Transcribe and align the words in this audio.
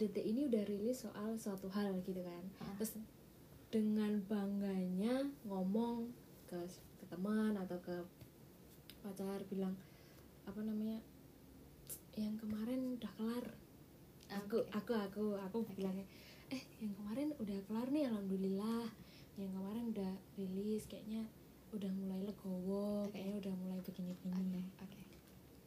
detik 0.00 0.24
ini 0.24 0.48
udah 0.48 0.64
rilis 0.64 1.04
soal 1.04 1.36
suatu 1.36 1.68
hal 1.68 1.92
gitu 2.00 2.24
kan 2.24 2.42
Ah. 2.58 2.72
terus 2.74 2.96
dengan 3.68 4.18
bangganya 4.24 5.28
ngomong 5.44 6.08
ke, 6.48 6.56
ke 6.96 7.04
teman 7.06 7.52
atau 7.54 7.76
ke 7.78 7.96
pacar 9.00 9.44
bilang 9.46 9.76
apa 10.42 10.60
namanya 10.60 10.98
yang 12.16 12.34
kemarin 12.34 12.96
udah 12.96 13.12
kelar 13.14 13.44
aku 14.28 14.64
aku 14.72 14.92
aku 14.96 15.24
aku 15.36 15.56
Oke. 15.62 15.76
bilangnya 15.76 16.06
eh 16.48 16.62
yang 16.80 16.96
kemarin 16.96 17.28
udah 17.36 17.58
kelar 17.64 17.88
nih 17.88 18.08
alhamdulillah 18.08 18.86
yang 19.38 19.50
kemarin 19.52 19.84
udah 19.88 20.10
rilis 20.34 20.84
kayaknya 20.84 21.22
udah 21.70 21.92
mulai 21.94 22.20
legowo 22.24 23.06
Oke. 23.06 23.14
kayaknya 23.14 23.36
udah 23.46 23.54
mulai 23.56 23.78
Oke, 23.78 23.86
begini-begini 23.86 24.64
oke. 24.82 25.00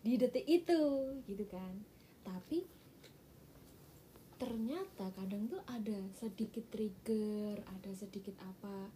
di 0.03 0.13
detik 0.19 0.45
itu 0.45 0.81
gitu 1.23 1.45
kan 1.47 1.73
tapi 2.21 2.67
ternyata 4.43 5.07
kadang 5.15 5.47
tuh 5.47 5.63
ada 5.71 5.95
sedikit 6.19 6.67
trigger 6.67 7.63
ada 7.63 7.91
sedikit 7.95 8.35
apa 8.43 8.91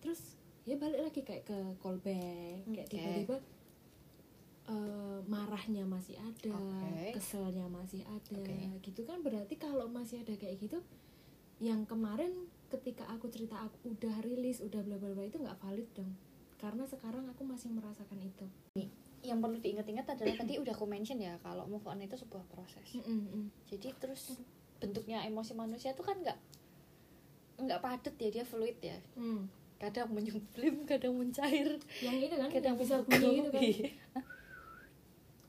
terus 0.00 0.40
ya 0.64 0.80
balik 0.80 1.12
lagi 1.12 1.20
kayak 1.20 1.44
ke 1.44 1.58
callback 1.84 2.64
kayak 2.72 2.88
Oke. 2.88 2.96
tiba-tiba 2.96 3.36
eh, 4.72 5.18
marahnya 5.28 5.84
masih 5.84 6.16
ada 6.16 6.56
Oke. 6.56 7.12
keselnya 7.20 7.68
masih 7.68 8.00
ada 8.08 8.40
Oke. 8.40 8.80
gitu 8.80 9.04
kan 9.04 9.20
berarti 9.20 9.60
kalau 9.60 9.92
masih 9.92 10.24
ada 10.24 10.32
kayak 10.40 10.56
gitu 10.56 10.80
yang 11.60 11.84
kemarin 11.84 12.48
ketika 12.72 13.04
aku 13.12 13.28
cerita 13.28 13.60
aku 13.60 13.92
udah 13.92 14.24
rilis 14.24 14.64
udah 14.64 14.80
bla 14.80 14.96
bla 14.96 15.12
bla 15.12 15.28
itu 15.28 15.36
nggak 15.36 15.60
valid 15.60 15.88
dong 15.92 16.16
karena 16.56 16.88
sekarang 16.88 17.28
aku 17.28 17.44
masih 17.44 17.68
merasakan 17.76 18.24
itu 18.24 18.48
yang 19.20 19.42
perlu 19.44 19.60
diingat-ingat 19.60 20.16
adalah 20.16 20.34
tadi 20.40 20.56
udah 20.62 20.72
aku 20.72 20.86
mention 20.88 21.18
ya 21.20 21.36
kalau 21.44 21.68
move 21.68 21.84
on 21.84 22.00
itu 22.00 22.14
sebuah 22.16 22.46
proses 22.48 22.86
Mm-mm, 22.96 23.20
mm. 23.28 23.46
jadi 23.68 23.92
terus 24.00 24.38
bentuknya 24.78 25.22
emosi 25.26 25.52
manusia 25.54 25.92
itu 25.92 26.02
kan 26.02 26.16
nggak 26.18 26.38
nggak 27.58 27.80
padat 27.82 28.14
ya 28.18 28.28
dia 28.30 28.44
fluid 28.46 28.78
ya. 28.78 28.98
Hmm. 29.18 29.50
kadang 29.78 30.10
menyublim 30.10 30.82
kadang 30.90 31.14
mencair. 31.14 31.78
Yang 32.02 32.16
itu 32.26 32.34
kan 32.34 32.50
kadang 32.50 32.74
bisa 32.74 32.98
bunyi 33.06 33.38
gitu 33.38 33.50
kan? 33.54 33.62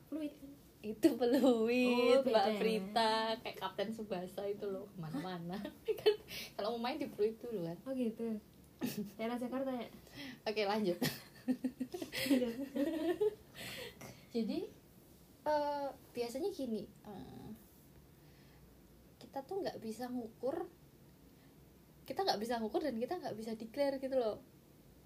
Fluid. 0.06 0.32
Kan 0.38 0.50
itu 0.80 1.08
fluid 1.12 2.16
Oh, 2.16 2.24
mbak 2.24 2.24
beda. 2.24 2.58
Prita. 2.62 3.14
Kayak 3.42 3.56
Kapten 3.58 3.90
Subasa 3.92 4.46
itu 4.46 4.64
loh 4.70 4.86
ke 4.88 4.96
mana-mana. 5.02 5.58
Kan 6.00 6.14
kalau 6.56 6.78
mau 6.78 6.88
main 6.88 6.96
di 6.96 7.04
fluid 7.10 7.36
dulu 7.42 7.68
kan. 7.68 7.76
Oh 7.84 7.92
gitu. 7.92 8.38
Daerah 9.20 9.36
Jakarta 9.36 9.68
ya? 9.76 9.88
Oke 10.48 10.62
lanjut. 10.64 10.96
Jadi 14.34 14.58
eh, 15.44 15.88
biasanya 16.14 16.48
gini 16.54 16.86
eh, 16.86 17.46
kita 19.30 19.46
tuh 19.46 19.62
nggak 19.62 19.78
bisa 19.78 20.10
ngukur 20.10 20.66
kita 22.02 22.26
nggak 22.26 22.42
bisa 22.42 22.58
ngukur 22.58 22.82
dan 22.82 22.98
kita 22.98 23.14
nggak 23.22 23.38
bisa 23.38 23.54
declare 23.54 24.02
gitu 24.02 24.18
loh 24.18 24.42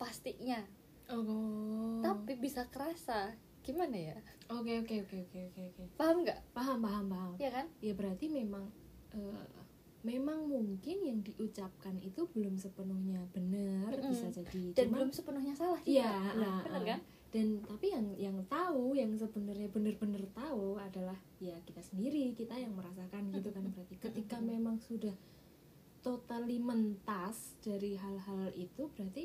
pastinya. 0.00 0.64
Oh. 1.12 2.00
Tapi 2.00 2.40
bisa 2.40 2.64
kerasa 2.72 3.36
gimana 3.60 3.92
ya? 3.92 4.16
Oke 4.48 4.80
oke 4.80 5.04
oke 5.04 5.16
oke 5.28 5.38
oke 5.52 5.60
oke. 5.68 5.82
Paham 6.00 6.24
nggak? 6.24 6.40
Paham 6.56 6.80
paham 6.80 7.04
paham. 7.12 7.32
Ya 7.36 7.52
kan? 7.52 7.68
Ya 7.84 7.92
berarti 7.92 8.32
memang 8.32 8.72
eh, 9.12 9.44
memang 10.00 10.48
mungkin 10.48 11.04
yang 11.04 11.20
diucapkan 11.20 12.00
itu 12.00 12.24
belum 12.32 12.56
sepenuhnya 12.56 13.20
benar 13.36 13.92
Mm-mm. 13.92 14.08
bisa 14.08 14.32
jadi 14.32 14.72
dan 14.72 14.88
Cuman- 14.88 14.92
belum 14.96 15.10
sepenuhnya 15.12 15.52
salah 15.52 15.80
juga. 15.84 16.00
Iya, 16.00 16.12
benar, 16.32 16.48
ah, 16.48 16.60
benar 16.64 16.80
ah. 16.80 16.88
kan 16.88 17.00
dan 17.34 17.58
tapi 17.66 17.90
yang 17.90 18.06
yang 18.14 18.36
tahu 18.46 18.94
yang 18.94 19.10
sebenarnya 19.18 19.66
benar-benar 19.66 20.22
tahu 20.30 20.78
adalah 20.78 21.18
ya 21.42 21.58
kita 21.66 21.82
sendiri 21.82 22.30
kita 22.38 22.54
yang 22.54 22.78
merasakan 22.78 23.34
gitu 23.34 23.50
kan. 23.50 23.66
Berarti 23.74 23.98
ketika 23.98 24.38
memang 24.38 24.78
sudah 24.78 25.10
totally 26.06 26.62
mentas 26.62 27.58
dari 27.58 27.96
hal-hal 27.96 28.52
itu 28.52 28.92
berarti 28.92 29.24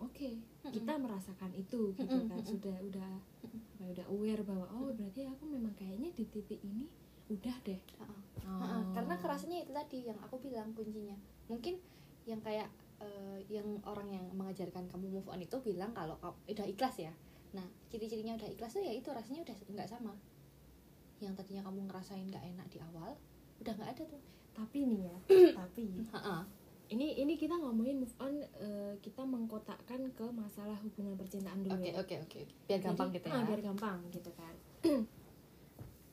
oke 0.00 0.30
kita 0.72 0.96
merasakan 0.96 1.52
itu 1.52 1.92
gitu 1.92 2.16
kan. 2.32 2.40
sudah 2.40 2.76
udah 2.80 3.12
udah 3.84 4.06
aware 4.08 4.40
bahwa 4.40 4.64
oh 4.72 4.88
berarti 4.96 5.28
aku 5.28 5.44
memang 5.44 5.76
kayaknya 5.76 6.10
di 6.16 6.24
titik 6.26 6.58
ini 6.64 6.88
udah 7.28 7.56
deh. 7.62 7.78
Oh. 8.48 8.82
Karena 8.96 9.14
kerasanya 9.20 9.68
itu 9.68 9.72
tadi 9.76 9.98
yang 10.08 10.18
aku 10.24 10.40
bilang 10.42 10.72
kuncinya. 10.72 11.14
Mungkin 11.46 11.76
yang 12.24 12.40
kayak 12.42 12.72
eh, 13.02 13.38
yang 13.52 13.68
orang 13.84 14.08
yang 14.12 14.24
mengajarkan 14.32 14.88
kamu 14.88 15.20
move 15.20 15.28
on 15.28 15.40
itu 15.42 15.56
bilang 15.60 15.92
kalau 15.92 16.16
kamu 16.20 16.36
udah 16.52 16.66
ikhlas 16.66 16.96
ya. 17.00 17.12
Nah 17.52 17.66
ciri-cirinya 17.92 18.36
udah 18.36 18.48
ikhlas 18.48 18.72
tuh 18.76 18.84
ya 18.84 18.92
itu 18.92 19.08
rasanya 19.12 19.44
udah 19.46 19.56
nggak 19.76 19.88
sama. 19.88 20.12
Yang 21.20 21.32
tadinya 21.40 21.62
kamu 21.68 21.88
ngerasain 21.88 22.26
nggak 22.28 22.44
enak 22.44 22.66
di 22.72 22.78
awal 22.80 23.12
udah 23.60 23.72
nggak 23.76 23.90
ada 23.96 24.02
tuh. 24.04 24.22
Tapi 24.56 24.78
nih 24.88 25.00
ya 25.08 25.16
tapi 25.60 25.84
ini 26.86 27.18
ini 27.18 27.34
kita 27.34 27.58
ngomongin 27.58 27.98
move 27.98 28.16
on 28.22 28.34
eh, 28.62 28.94
kita 29.02 29.26
mengkotakkan 29.26 30.06
ke 30.14 30.26
masalah 30.30 30.78
hubungan 30.86 31.18
percintaan 31.18 31.66
dulu 31.66 31.74
oke 31.76 31.90
ya. 31.90 31.94
oke 31.98 32.14
oke. 32.24 32.40
Biar 32.70 32.80
gampang 32.80 33.08
Jadi, 33.10 33.16
gitu 33.20 33.26
ah, 33.28 33.36
ya 33.36 33.44
biar 33.44 33.60
gampang 33.60 33.98
gitu 34.14 34.30
kan. 34.38 34.54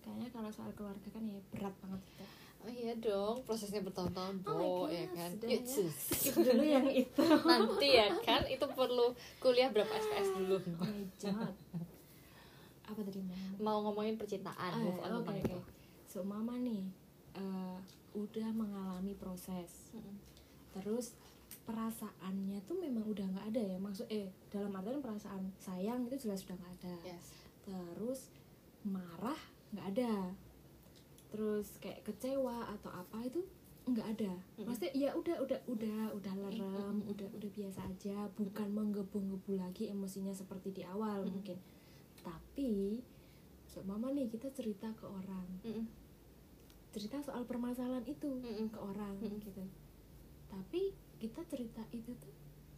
Kayaknya 0.04 0.28
kalau 0.36 0.52
soal 0.52 0.72
keluarga 0.76 1.08
kan 1.14 1.24
ya 1.24 1.40
berat 1.54 1.72
banget 1.80 2.02
gitu 2.12 2.43
oh 2.64 2.72
iya 2.72 2.94
dong 2.96 3.44
prosesnya 3.44 3.84
bertahun-tahun 3.84 4.36
Oh 4.44 4.56
bo 4.56 4.70
God, 4.88 4.96
ya 4.96 5.06
kan? 5.12 5.32
Yuk, 5.44 5.62
ya. 5.68 5.88
skip 5.92 6.36
dulu 6.48 6.64
yang 6.64 6.88
itu. 6.88 7.24
Nanti 7.44 7.88
ya 7.92 8.08
kan 8.24 8.42
itu 8.48 8.66
perlu 8.72 9.12
kuliah 9.38 9.68
berapa 9.68 9.92
SKS 9.92 10.30
dulu 10.40 10.58
oh 10.58 10.88
my 10.88 11.04
god 11.20 11.56
apa 12.84 13.00
tadi 13.00 13.20
mau 13.24 13.40
mau 13.64 13.78
ngomongin 13.88 14.20
percintaan 14.20 14.72
Ah, 14.72 14.80
move 14.80 15.00
on 15.00 15.12
oke 15.12 15.24
tentang 15.24 15.38
oke. 15.40 15.44
Itu 15.48 15.60
so 16.06 16.20
mama 16.22 16.54
nih 16.60 16.84
eh, 17.34 17.78
udah 18.14 18.50
mengalami 18.54 19.16
proses. 19.16 19.92
Mm-mm. 19.96 20.16
terus 20.74 21.14
perasaannya 21.64 22.60
tuh 22.66 22.76
memang 22.76 23.06
udah 23.08 23.24
nggak 23.24 23.48
ada 23.56 23.62
ya? 23.62 23.78
Maksud 23.80 24.08
eh 24.10 24.28
dalam 24.50 24.74
artian 24.74 25.00
perasaan 25.00 25.48
sayang 25.58 26.06
itu 26.06 26.28
jelas 26.28 26.44
sudah 26.44 26.60
nggak 26.60 26.74
ada. 26.82 26.96
Yes. 27.08 27.26
Terus 27.64 28.20
marah 28.84 29.40
nggak 29.72 29.88
ada 29.96 30.12
terus 31.34 31.82
kayak 31.82 32.06
kecewa 32.06 32.70
atau 32.78 32.94
apa 32.94 33.26
itu 33.26 33.42
nggak 33.90 34.08
ada. 34.16 34.34
Maksudnya 34.62 34.94
ya 34.94 35.10
udah 35.18 35.42
udah 35.42 35.60
udah 35.66 36.00
udah 36.14 36.34
lerem 36.46 37.04
udah 37.10 37.28
udah 37.34 37.50
biasa 37.52 37.84
aja 37.90 38.30
bukan 38.38 38.70
menggebu-gebu 38.70 39.58
lagi 39.58 39.90
emosinya 39.90 40.32
seperti 40.32 40.70
di 40.72 40.84
awal 40.86 41.26
mungkin. 41.26 41.58
Tapi 42.22 43.02
so 43.66 43.82
mama 43.82 44.14
nih 44.14 44.30
kita 44.30 44.54
cerita 44.54 44.94
ke 44.94 45.10
orang. 45.10 45.50
Cerita 46.94 47.18
soal 47.26 47.50
permasalahan 47.50 48.06
itu 48.06 48.30
ke 48.70 48.80
orang 48.80 49.18
gitu. 49.42 49.66
Tapi 50.48 50.94
kita 51.18 51.42
cerita 51.50 51.82
itu 51.90 52.14
tuh 52.14 52.34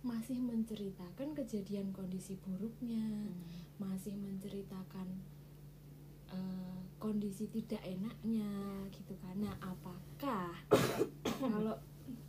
masih 0.05 0.37
menceritakan 0.37 1.33
kejadian 1.33 1.89
kondisi 1.89 2.37
buruknya 2.37 3.25
masih 3.81 4.13
menceritakan 4.13 5.09
eh, 6.29 6.84
kondisi 6.97 7.45
tidak 7.51 7.81
enaknya 7.83 8.49
gitu 8.91 9.13
kan. 9.19 9.35
Nah 9.37 9.55
apakah 9.59 10.51
kalau 11.53 11.75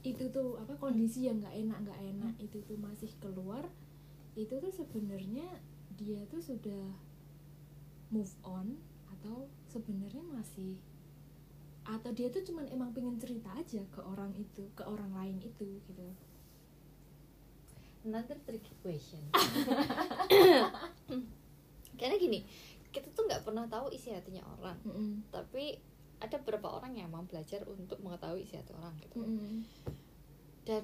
itu 0.07 0.31
tuh 0.31 0.57
apa 0.63 0.75
kondisi 0.79 1.27
yang 1.27 1.43
nggak 1.43 1.57
enak 1.67 1.79
nggak 1.85 2.01
enak 2.01 2.35
itu 2.41 2.63
tuh 2.65 2.79
masih 2.81 3.11
keluar 3.21 3.67
itu 4.39 4.53
tuh 4.57 4.73
sebenarnya 4.73 5.45
dia 5.97 6.23
tuh 6.29 6.41
sudah 6.41 6.95
move 8.13 8.31
on 8.47 8.79
atau 9.11 9.51
sebenarnya 9.67 10.23
masih 10.31 10.79
atau 11.87 12.11
dia 12.11 12.31
tuh 12.31 12.43
cuman 12.43 12.67
emang 12.71 12.91
pengen 12.91 13.19
cerita 13.19 13.51
aja 13.55 13.83
ke 13.95 14.01
orang 14.03 14.35
itu 14.35 14.67
ke 14.75 14.83
orang 14.83 15.11
lain 15.15 15.39
itu 15.39 15.79
gitu. 15.87 16.07
Another 18.07 18.39
tricky 18.47 18.75
question. 18.83 19.23
Karena 21.99 22.15
gini 22.21 22.47
kita 22.97 23.13
tuh 23.13 23.25
nggak 23.25 23.45
pernah 23.45 23.65
tahu 23.67 23.91
isi 23.91 24.09
hatinya 24.11 24.41
orang 24.51 24.79
Mm-mm. 24.83 25.21
tapi 25.29 25.77
ada 26.17 26.41
beberapa 26.41 26.73
orang 26.73 26.93
yang 26.93 27.07
emang 27.07 27.25
belajar 27.25 27.61
untuk 27.67 28.01
mengetahui 28.01 28.41
isi 28.41 28.57
hati 28.57 28.73
orang 28.73 28.97
gitu 28.97 29.21
Mm-mm. 29.21 29.61
dan 30.65 30.81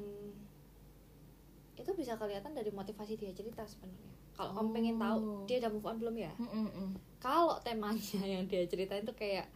itu 1.72 1.90
bisa 1.92 2.14
kelihatan 2.14 2.52
dari 2.52 2.68
motivasi 2.70 3.16
dia 3.16 3.32
cerita 3.32 3.64
sebenarnya 3.64 4.12
kalau 4.32 4.52
kamu 4.54 4.68
pengen 4.70 4.96
tahu 4.96 5.16
Oh. 5.18 5.44
dia 5.44 5.56
udah 5.58 5.70
move 5.70 5.86
on 5.86 5.96
belum 5.98 6.16
ya 6.18 6.32
Mm-mm. 6.36 6.88
kalau 7.16 7.56
temanya 7.60 8.20
yang 8.34 8.44
dia 8.44 8.62
ceritain 8.64 9.02
tuh 9.02 9.14
kayak 9.14 9.48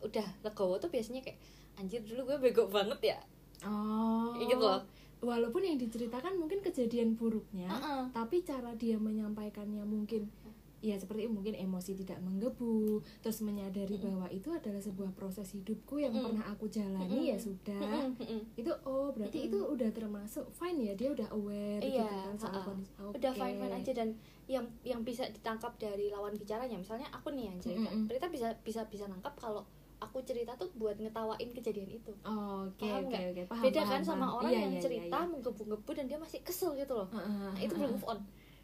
udah 0.00 0.26
legowo 0.42 0.76
tuh 0.76 0.88
biasanya 0.88 1.20
kayak 1.20 1.38
anjir 1.74 2.02
dulu 2.02 2.26
gue 2.26 2.38
bego 2.40 2.66
banget 2.66 3.14
ya 3.14 3.20
Oh. 3.62 4.34
Gitu 4.34 4.58
loh 4.58 4.82
Walaupun 5.22 5.62
yang 5.62 5.78
diceritakan 5.78 6.34
mungkin 6.34 6.58
kejadian 6.58 7.14
buruknya, 7.14 7.70
Heeh. 7.70 8.10
tapi 8.10 8.42
cara 8.42 8.74
dia 8.74 8.98
menyampaikannya 8.98 9.86
mungkin 9.86 10.26
ya 10.82 10.94
seperti 10.94 11.24
mungkin 11.24 11.54
emosi 11.54 11.94
tidak 11.96 12.18
menggebu, 12.20 12.82
terus 13.20 13.38
menyadari 13.40 13.94
bahwa 13.96 14.26
itu 14.28 14.50
adalah 14.50 14.76
sebuah 14.78 15.10
proses 15.12 15.46
hidupku 15.48 15.96
yang 15.96 16.10
Mm. 16.10 16.24
pernah 16.24 16.44
aku 16.48 16.66
jalani 16.66 17.06
ya 17.24 17.32
Mm-mm. 17.32 17.46
sudah. 17.48 17.90
Mm-mm. 18.12 18.40
Itu 18.52 18.74
oh 18.82 19.08
berarti 19.10 19.46
itu 19.46 19.56
udah 19.56 19.88
termasuk 19.88 20.42
fine 20.50 20.82
ya 20.82 20.92
dia 20.92 21.08
udah 21.08 21.30
aware 21.30 21.78
gitu 21.78 21.96
Iya, 21.96 22.10
kan 22.24 22.34
soal 22.36 22.52
ha-ha. 22.52 22.66
kondisi. 22.68 22.90
udah 22.98 23.32
fine 23.32 23.56
fine 23.56 23.74
aja 23.74 23.92
dan 23.94 24.08
yang 24.44 24.66
yang 24.82 25.00
bisa 25.00 25.22
ditangkap 25.28 25.70
dari 25.76 26.08
lawan 26.08 26.34
bicaranya 26.34 26.74
misalnya 26.74 27.06
aku 27.08 27.30
nih 27.30 27.46
yang 27.46 27.58
cerita 27.58 27.86
Mm-mm. 27.86 28.04
Prita 28.04 28.26
bisa 28.26 28.50
bisa 28.58 28.82
bisa 28.84 29.06
nangkap 29.06 29.32
kalau 29.34 29.62
aku 29.96 30.18
cerita 30.20 30.50
tuh 30.52 30.66
buat 30.74 30.98
ngetawain 30.98 31.46
kejadian 31.52 31.86
itu 31.88 32.10
Oh, 32.20 32.66
oke 32.66 32.82
Paham 32.82 33.06
oke 33.06 33.46
paham 33.46 33.62
beda 33.62 33.80
paham, 33.80 33.92
kan 33.92 34.02
sama 34.02 34.18
paham. 34.26 34.36
orang 34.36 34.50
Iya, 34.50 34.60
yang 34.60 34.72
iya, 34.72 34.82
cerita 34.82 35.06
iya, 35.14 35.22
iya. 35.22 35.30
menggebu-gebu 35.30 35.90
dan 35.92 36.04
dia 36.04 36.18
masih 36.18 36.42
kesel 36.42 36.74
gitu 36.74 36.92
loh 36.92 37.06
Heeh, 37.08 37.30
nah, 37.30 37.54
itu 37.56 37.72
belum 37.72 37.90
move 37.92 38.08
on 38.08 38.18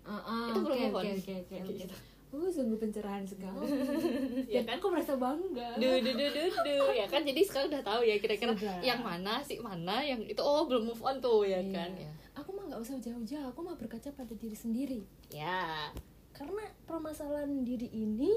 Heeh, 0.09 0.45
Itu 0.49 0.59
belum 0.59 0.73
oke 0.75 0.83
move 0.83 0.97
on. 0.97 1.03
oke 1.03 1.13
oke 1.15 1.33
oke 1.35 1.49
Kayak 1.51 1.65
oke. 1.65 1.75
gitu. 1.79 1.97
Uh, 2.29 2.45
sungguh 2.47 2.77
pencerahan 2.77 3.25
sekali. 3.25 3.57
Ya 4.53 4.61
Dan 4.61 4.77
aku 4.77 4.87
merasa 4.89 5.13
bangga. 5.15 5.69
duh 5.75 5.97
duh 5.99 6.13
duh 6.13 6.29
duh 6.31 6.49
duh 6.59 6.89
ya 6.91 7.05
kan 7.05 7.21
jadi 7.23 7.41
sekarang 7.41 7.69
udah 7.71 7.83
tahu 7.83 8.01
ya 8.03 8.17
kira-kira 8.17 8.53
yang 8.81 9.01
mana 9.01 9.41
sih 9.41 9.57
mana 9.59 10.01
yang 10.01 10.21
itu 10.23 10.37
oh 10.39 10.65
belum 10.65 10.89
move 10.89 11.01
on 11.03 11.17
tuh 11.19 11.43
ya 11.43 11.57
Iya. 11.59 11.73
kan 11.75 11.91
ya 11.95 12.13
Aku 12.35 12.53
mah 12.53 12.65
nggak 12.65 12.79
usah 12.79 12.97
jauh-jauh, 12.97 13.47
aku 13.47 13.61
mah 13.61 13.75
berkaca 13.75 14.09
pada 14.11 14.31
diri 14.31 14.55
sendiri. 14.55 15.01
ya 15.29 15.89
Karena 16.31 16.65
permasalahan 16.85 17.63
diri 17.63 17.89
ini 17.89 18.31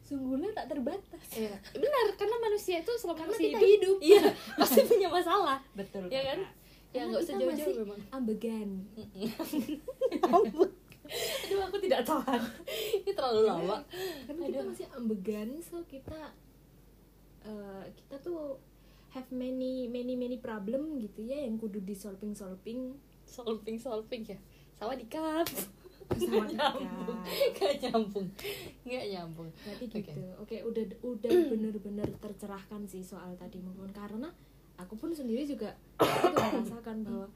sungguhnya 0.00 0.50
tak 0.52 0.66
terbatas. 0.68 1.22
Iya, 1.30 1.52
benar 1.72 2.06
karena 2.14 2.36
manusia 2.40 2.78
itu 2.78 2.90
selama 2.92 3.18
Karena 3.20 3.30
masih 3.32 3.46
kita 3.48 3.58
hidup, 3.60 3.70
hidup. 3.70 3.96
iya 4.00 4.22
pasti 4.56 4.80
punya 4.82 5.06
masalah 5.08 5.58
Betul. 5.72 6.06
ya 6.08 6.22
kan 6.24 6.38
ya 6.90 7.06
nggak 7.06 7.20
usah 7.20 7.34
jauh-jauh 7.36 7.74
memang 7.76 7.98
Ambegan. 8.10 8.70
aduh 11.46 11.60
aku 11.66 11.76
tidak 11.82 12.06
tahan. 12.06 12.42
Ini 13.02 13.12
terlalu 13.12 13.42
lama. 13.46 13.76
Karena 14.26 14.42
kita 14.46 14.60
Aduh. 14.62 14.70
masih 14.70 14.86
ambegan, 14.94 15.48
so 15.58 15.82
kita 15.90 16.34
eh, 17.42 17.84
kita 17.98 18.16
tuh 18.22 18.56
have 19.10 19.26
many 19.34 19.90
many 19.90 20.14
many 20.14 20.38
problem 20.38 21.02
gitu 21.02 21.26
ya 21.26 21.42
yang 21.42 21.58
kudu 21.58 21.82
di 21.82 21.98
solving 21.98 22.32
solving 22.32 22.94
solving 23.26 23.76
solving 23.76 24.22
ya? 24.22 24.38
Sama 24.78 24.94
di 24.96 25.06
cut 25.10 25.50
sama 26.18 26.46
nyambung. 26.50 27.18
Nggak 27.54 27.74
nyambung. 27.86 28.26
Nggak 28.82 29.04
nyambung. 29.14 29.48
Berarti 29.62 29.84
gitu. 29.86 30.22
Oke, 30.42 30.56
udah 30.66 30.84
udah 31.06 31.30
bener-bener 31.52 32.08
tercerahkan 32.18 32.82
sih 32.90 33.02
soal 33.06 33.38
tadi 33.38 33.62
move 33.62 33.78
on 33.78 33.92
karena 33.94 34.30
aku 34.80 34.96
pun 34.96 35.12
sendiri 35.14 35.44
juga 35.44 35.76
itu 36.00 36.26
merasakan 36.32 37.04
bahwa 37.04 37.26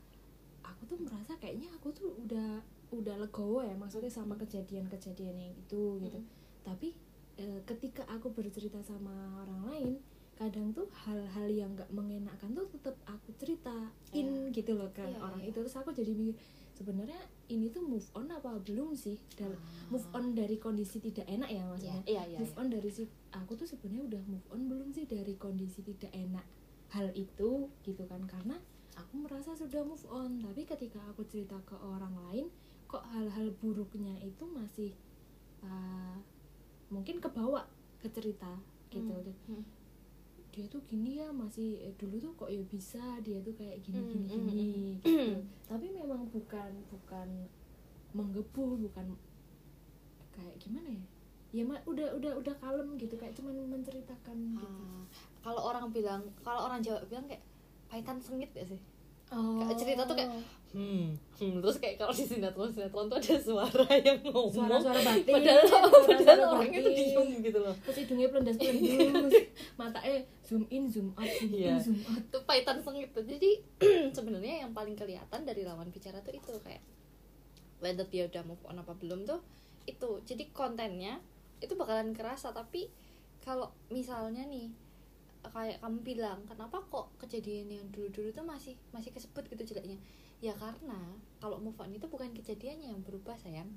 aku 0.64 0.82
tuh 0.88 0.98
merasa 1.04 1.36
kayaknya 1.36 1.68
aku 1.76 1.92
tuh 1.92 2.08
udah 2.24 2.64
udah 2.96 3.17
legowo 3.19 3.61
ya 3.61 3.75
maksudnya 3.75 4.08
sama 4.08 4.35
kejadian-kejadian 4.37 5.35
yang 5.37 5.52
itu 5.52 5.82
gitu. 6.00 6.19
Mm. 6.19 6.26
Tapi 6.62 6.88
eh, 7.37 7.61
ketika 7.64 8.02
aku 8.06 8.31
bercerita 8.31 8.79
sama 8.81 9.11
orang 9.38 9.62
lain, 9.67 9.93
kadang 10.35 10.70
tuh 10.70 10.91
hal-hal 11.06 11.46
yang 11.46 11.70
nggak 11.73 11.87
mengenakan 11.88 12.50
tuh 12.52 12.67
tetap 12.69 12.99
aku 13.05 13.31
ceritain 13.35 13.91
Iya. 14.11 14.50
gitu 14.50 14.75
loh 14.75 14.91
ke 14.91 14.99
Iya, 15.00 15.19
orang 15.19 15.38
iya. 15.38 15.49
itu 15.49 15.58
terus 15.61 15.75
aku 15.75 15.91
jadi 15.91 16.11
mikir 16.11 16.35
sebenarnya 16.75 17.23
ini 17.46 17.70
tuh 17.70 17.79
move 17.81 18.02
on 18.12 18.26
apa 18.29 18.50
belum 18.58 18.94
sih 18.94 19.14
Dal- 19.32 19.55
Ah. 19.55 19.62
move 19.88 20.02
on 20.11 20.35
dari 20.35 20.58
kondisi 20.58 20.99
tidak 20.99 21.23
enak 21.25 21.46
ya 21.46 21.62
maksudnya 21.64 22.02
iya 22.05 22.26
iya 22.26 22.38
move 22.38 22.50
on 22.56 22.67
dari 22.67 22.91
si 22.91 23.06
aku 23.31 23.55
tuh 23.55 23.62
sebenarnya 23.62 24.11
udah 24.11 24.23
move 24.26 24.46
on 24.50 24.67
belum 24.67 24.91
sih 24.91 25.06
dari 25.06 25.38
kondisi 25.38 25.87
tidak 25.87 26.11
enak 26.11 26.43
hal 26.91 27.14
itu 27.14 27.70
gitu 27.81 28.02
kan 28.05 28.26
karena 28.26 28.58
aku 28.94 29.14
merasa 29.17 29.55
sudah 29.55 29.87
move 29.87 30.02
on 30.08 30.43
tapi 30.43 30.67
ketika 30.67 30.99
aku 31.06 31.23
cerita 31.25 31.55
ke 31.62 31.79
orang 31.79 32.11
lain 32.26 32.50
kok 32.94 33.05
hal-hal 33.11 33.50
buruknya 33.58 34.14
itu 34.23 34.44
masih 34.46 34.91
uh, 35.61 36.14
mungkin 36.87 37.19
kebawa 37.19 37.67
ke 37.99 38.06
cerita 38.08 38.55
gitu 38.88 39.11
Hmm. 39.11 39.35
Hmm. 39.50 39.64
dia 40.49 40.70
tuh 40.70 40.79
gini 40.87 41.19
ya 41.19 41.35
masih 41.35 41.82
eh, 41.82 41.94
dulu 41.99 42.14
tuh 42.17 42.32
kok 42.37 42.46
ya 42.46 42.62
bisa 42.64 43.02
dia 43.20 43.43
tuh 43.43 43.50
kayak 43.52 43.82
gini 43.82 43.99
Hmm, 43.99 44.06
gini 44.08 44.26
hmm, 44.31 44.46
gini 44.46 44.62
hmm. 44.62 44.75
gitu 45.02 45.06
tapi 45.70 45.87
memang 45.91 46.31
bukan 46.31 46.70
bukan 46.88 47.29
menggebu 48.12 48.79
bukan 48.87 49.19
kayak 50.31 50.55
gimana 50.58 50.91
ya 50.91 51.02
ya 51.50 51.62
mah 51.62 51.79
udah 51.85 52.14
udah 52.14 52.32
udah 52.38 52.55
kalem 52.58 52.94
gitu 52.94 53.14
kayak 53.14 53.35
cuman 53.35 53.55
menceritakan 53.69 54.37
gitu 54.55 54.82
Ah, 54.87 55.02
kalau 55.41 55.62
orang 55.64 55.91
bilang 55.91 56.23
kalau 56.43 56.67
orang 56.67 56.79
Jawa 56.79 57.02
bilang 57.05 57.26
kayak 57.26 57.43
pahitan 57.87 58.19
sengit 58.19 58.50
gak 58.50 58.67
sih 58.67 58.79
oh 59.31 59.58
kayak 59.58 59.75
cerita 59.75 60.02
tuh 60.02 60.14
kayak 60.14 60.31
hmm, 60.74 61.14
hmm. 61.38 61.62
terus 61.62 61.78
kayak 61.78 61.96
kalau 62.02 62.10
di 62.10 62.26
sinetron 62.26 62.68
sinetron 62.74 63.06
tuh 63.06 63.16
ada 63.22 63.36
suara 63.38 63.86
yang 64.02 64.18
ngomong. 64.26 64.50
Suara-suara 64.50 65.00
batin 65.00 65.34
padahal 65.38 65.62
suara-suara 65.70 66.18
padahal 66.18 66.40
orangnya 66.58 66.80
tuh 66.82 66.92
batin. 66.92 67.08
diem 67.14 67.28
gitu 67.46 67.58
loh. 67.62 67.74
Terus 67.86 67.96
hidungnya 68.02 68.28
pelendas 68.34 68.56
pelendus 68.58 69.34
matanya 69.80 70.18
zoom 70.42 70.64
in 70.68 70.84
zoom 70.90 71.08
out 71.14 71.30
zoom 71.30 71.50
Iya. 71.54 71.78
in 71.78 71.80
zoom 71.80 71.98
out. 72.04 72.20
Itu 72.26 72.38
pahitan 72.42 72.76
sengit 72.82 73.10
tuh. 73.14 73.24
Jadi 73.24 73.50
sebenarnya 74.16 74.54
yang 74.66 74.74
paling 74.74 74.98
kelihatan 74.98 75.40
dari 75.46 75.62
lawan 75.62 75.88
bicara 75.94 76.18
tuh 76.26 76.34
itu 76.34 76.52
kayak 76.66 76.82
whether 77.78 78.04
dia 78.10 78.26
udah 78.26 78.42
move 78.42 78.60
on 78.66 78.82
apa 78.82 78.92
belum 78.98 79.22
tuh 79.24 79.38
itu. 79.86 80.10
Jadi 80.26 80.50
kontennya 80.50 81.22
itu 81.62 81.78
bakalan 81.78 82.10
kerasa 82.12 82.50
tapi 82.50 82.90
kalau 83.40 83.70
misalnya 83.88 84.42
nih 84.48 84.72
kayak 85.44 85.76
kamu 85.84 85.98
bilang 86.00 86.40
kenapa 86.48 86.80
kok 86.88 87.12
kejadian 87.20 87.68
yang 87.68 87.84
dulu-dulu 87.92 88.32
tuh 88.32 88.46
masih 88.48 88.72
masih 88.96 89.12
kesebut 89.12 89.44
gitu 89.52 89.76
jeleknya 89.76 90.00
ya 90.42 90.54
karena 90.56 90.98
kalau 91.38 91.60
move 91.60 91.76
on 91.76 91.92
itu 91.92 92.06
bukan 92.08 92.32
kejadiannya 92.32 92.94
yang 92.94 93.02
berubah 93.04 93.36
sayang. 93.36 93.69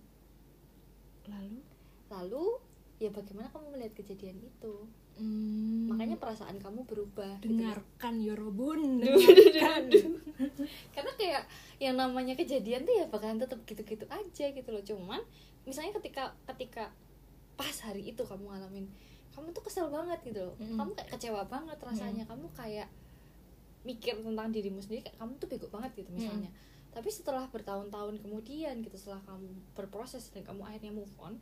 Lalu? 1.28 1.60
Lalu 2.08 2.46
ya 2.98 3.10
bagaimana 3.14 3.52
kamu 3.52 3.78
melihat 3.78 3.94
kejadian 4.00 4.40
itu? 4.42 4.76
Hmm, 5.18 5.90
makanya 5.90 6.22
perasaan 6.22 6.62
kamu 6.62 6.86
berubah 6.86 7.42
gitu. 7.42 7.58
dengarkan 7.58 8.22
Yorobun 8.22 9.02
Duh, 9.02 9.18
dengarkan. 9.50 10.14
Karena 10.94 11.12
kayak 11.18 11.44
yang 11.82 11.98
namanya 11.98 12.38
kejadian 12.38 12.86
tuh 12.86 12.94
ya 12.94 13.06
bakalan 13.10 13.42
tetap 13.42 13.58
gitu-gitu 13.66 14.06
aja 14.08 14.46
gitu 14.54 14.70
loh. 14.70 14.84
Cuman 14.86 15.22
misalnya 15.66 15.98
ketika 15.98 16.38
ketika 16.54 16.94
pas 17.58 17.74
hari 17.82 18.14
itu 18.14 18.22
kamu 18.22 18.46
ngalamin 18.46 18.86
kamu 19.34 19.54
tuh 19.54 19.64
kesel 19.66 19.90
banget 19.94 20.18
gitu 20.26 20.50
loh. 20.50 20.56
Mm. 20.58 20.78
kamu 20.82 20.92
kayak 20.98 21.10
kecewa 21.14 21.42
banget 21.46 21.78
rasanya. 21.82 22.24
Kamu 22.26 22.50
kayak 22.54 22.90
mikir 23.88 24.20
tentang 24.20 24.52
dirimu 24.52 24.84
sendiri 24.84 25.08
kayak 25.08 25.16
kamu 25.16 25.32
tuh 25.40 25.48
bego 25.48 25.68
banget 25.72 26.04
gitu 26.04 26.12
misalnya. 26.12 26.52
Tapi 26.92 27.08
setelah 27.08 27.48
bertahun-tahun 27.48 28.20
kemudian 28.20 28.84
gitu 28.84 29.00
setelah 29.00 29.24
kamu 29.24 29.48
berproses 29.72 30.28
dan 30.36 30.44
kamu 30.44 30.68
akhirnya 30.68 30.92
move 30.92 31.14
on 31.24 31.40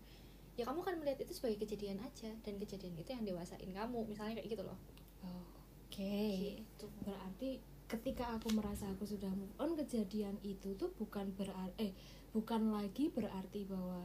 ya 0.55 0.63
kamu 0.63 0.87
akan 0.87 0.95
melihat 1.03 1.19
itu 1.25 1.33
sebagai 1.33 1.65
kejadian 1.65 1.97
aja. 2.05 2.29
Dan 2.45 2.61
kejadian 2.61 2.93
itu 2.95 3.09
yang 3.09 3.25
dewasain 3.25 3.65
kamu 3.65 3.99
misalnya 4.05 4.37
kayak 4.37 4.53
gitu 4.53 4.63
loh. 4.63 4.77
Oke. 5.25 6.61
Gitu. 6.61 6.85
Berarti 7.01 7.49
ketika 7.85 8.33
aku 8.37 8.53
merasa 8.53 8.89
aku 8.89 9.05
sudah 9.05 9.29
move 9.33 9.53
on 9.61 9.77
kejadian 9.77 10.37
itu 10.41 10.73
tuh 10.77 10.89
bukan 10.97 11.29
berarti 11.37 11.73
eh 11.77 11.91
bukan 12.33 12.73
lagi 12.73 13.13
berarti 13.13 13.63
bahwa 13.69 14.03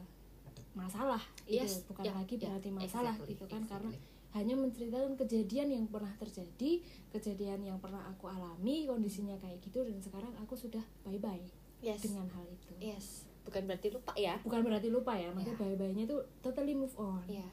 masalah 0.76 1.18
Yes, 1.50 1.82
itu 1.82 1.90
bukan 1.90 2.04
ya, 2.06 2.12
lagi 2.14 2.34
ya, 2.38 2.46
berarti 2.46 2.68
masalah 2.70 3.14
exactly, 3.18 3.32
gitu 3.34 3.44
kan. 3.50 3.62
Exactly. 3.64 3.72
karena 3.74 3.90
hanya 4.30 4.54
menceritakan 4.54 5.18
kejadian 5.18 5.74
yang 5.74 5.86
pernah 5.90 6.14
terjadi 6.14 6.78
kejadian 7.10 7.66
yang 7.66 7.78
pernah 7.82 7.98
aku 8.06 8.30
alami 8.30 8.86
kondisinya 8.86 9.34
kayak 9.42 9.58
gitu 9.58 9.82
dan 9.82 9.98
sekarang 9.98 10.30
aku 10.38 10.54
sudah 10.54 10.82
bye 11.02 11.18
bye 11.18 11.42
yes. 11.82 11.98
dengan 12.06 12.30
hal 12.30 12.46
itu. 12.46 12.72
Yes. 12.78 13.26
Bukan 13.42 13.66
berarti 13.66 13.90
lupa 13.90 14.12
ya? 14.14 14.38
Bukan 14.46 14.60
berarti 14.62 14.88
lupa 14.92 15.18
ya 15.18 15.34
maksudnya 15.34 15.58
Ya. 15.58 15.62
bye 15.66 15.76
bye 15.76 15.92
nya 15.92 16.04
tuh 16.06 16.22
totally 16.40 16.74
move 16.78 16.94
on. 16.94 17.22
Iya. 17.26 17.46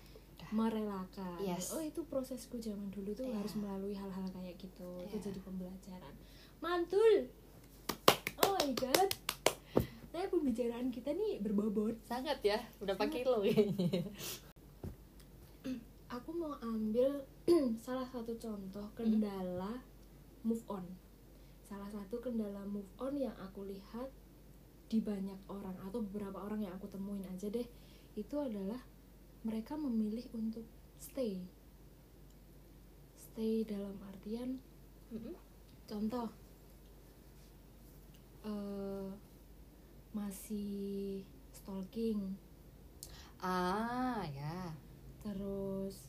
merelakan. 0.47 1.43
Yes. 1.43 1.75
oh 1.75 1.83
itu 1.83 2.07
prosesku 2.07 2.55
zaman 2.55 2.87
dulu 2.87 3.11
tuh 3.11 3.27
Iya. 3.27 3.35
harus 3.35 3.51
melalui 3.59 3.91
hal-hal 3.91 4.23
kayak 4.31 4.55
gitu 4.55 4.87
itu 5.03 5.17
Iya. 5.19 5.25
jadi 5.27 5.39
pembelajaran. 5.43 6.13
Mantul. 6.63 7.27
Oh 8.45 8.55
my 8.55 8.71
god. 8.71 9.09
Saya 10.07 10.31
pembicaraan 10.31 10.87
kita 10.87 11.11
nih 11.11 11.43
berbobot. 11.43 11.99
Sangat 12.07 12.39
ya 12.47 12.63
berapa 12.79 13.01
kilo 13.11 13.43
kayaknya. 13.43 14.07
aku 14.07 14.46
mau 16.47 16.55
ambil 16.63 17.27
salah 17.83 18.07
satu 18.07 18.31
contoh 18.39 18.87
kendala 18.95 19.83
move 20.47 20.63
on. 20.71 20.87
Salah 21.67 21.91
satu 21.91 22.23
kendala 22.23 22.63
move 22.63 22.87
on 23.03 23.19
yang 23.19 23.35
aku 23.35 23.67
lihat 23.67 24.07
di 24.87 25.03
banyak 25.03 25.35
orang 25.51 25.75
atau 25.83 25.99
beberapa 25.99 26.39
orang 26.39 26.63
yang 26.63 26.71
aku 26.79 26.87
temuin 26.87 27.27
aja 27.27 27.51
deh 27.51 27.67
itu 28.15 28.35
adalah 28.39 28.79
mereka 29.43 29.75
memilih 29.75 30.23
untuk 30.31 30.63
stay. 30.95 31.43
Stay 33.19 33.67
dalam 33.67 33.99
artian 34.07 34.63
Mm-mm. 35.11 35.35
contoh 35.83 36.31
eh, 38.47 39.11
masih 40.15 41.27
stalking. 41.51 42.39
Ah 43.43 44.23
ya. 44.31 44.71
Terus 45.19 46.06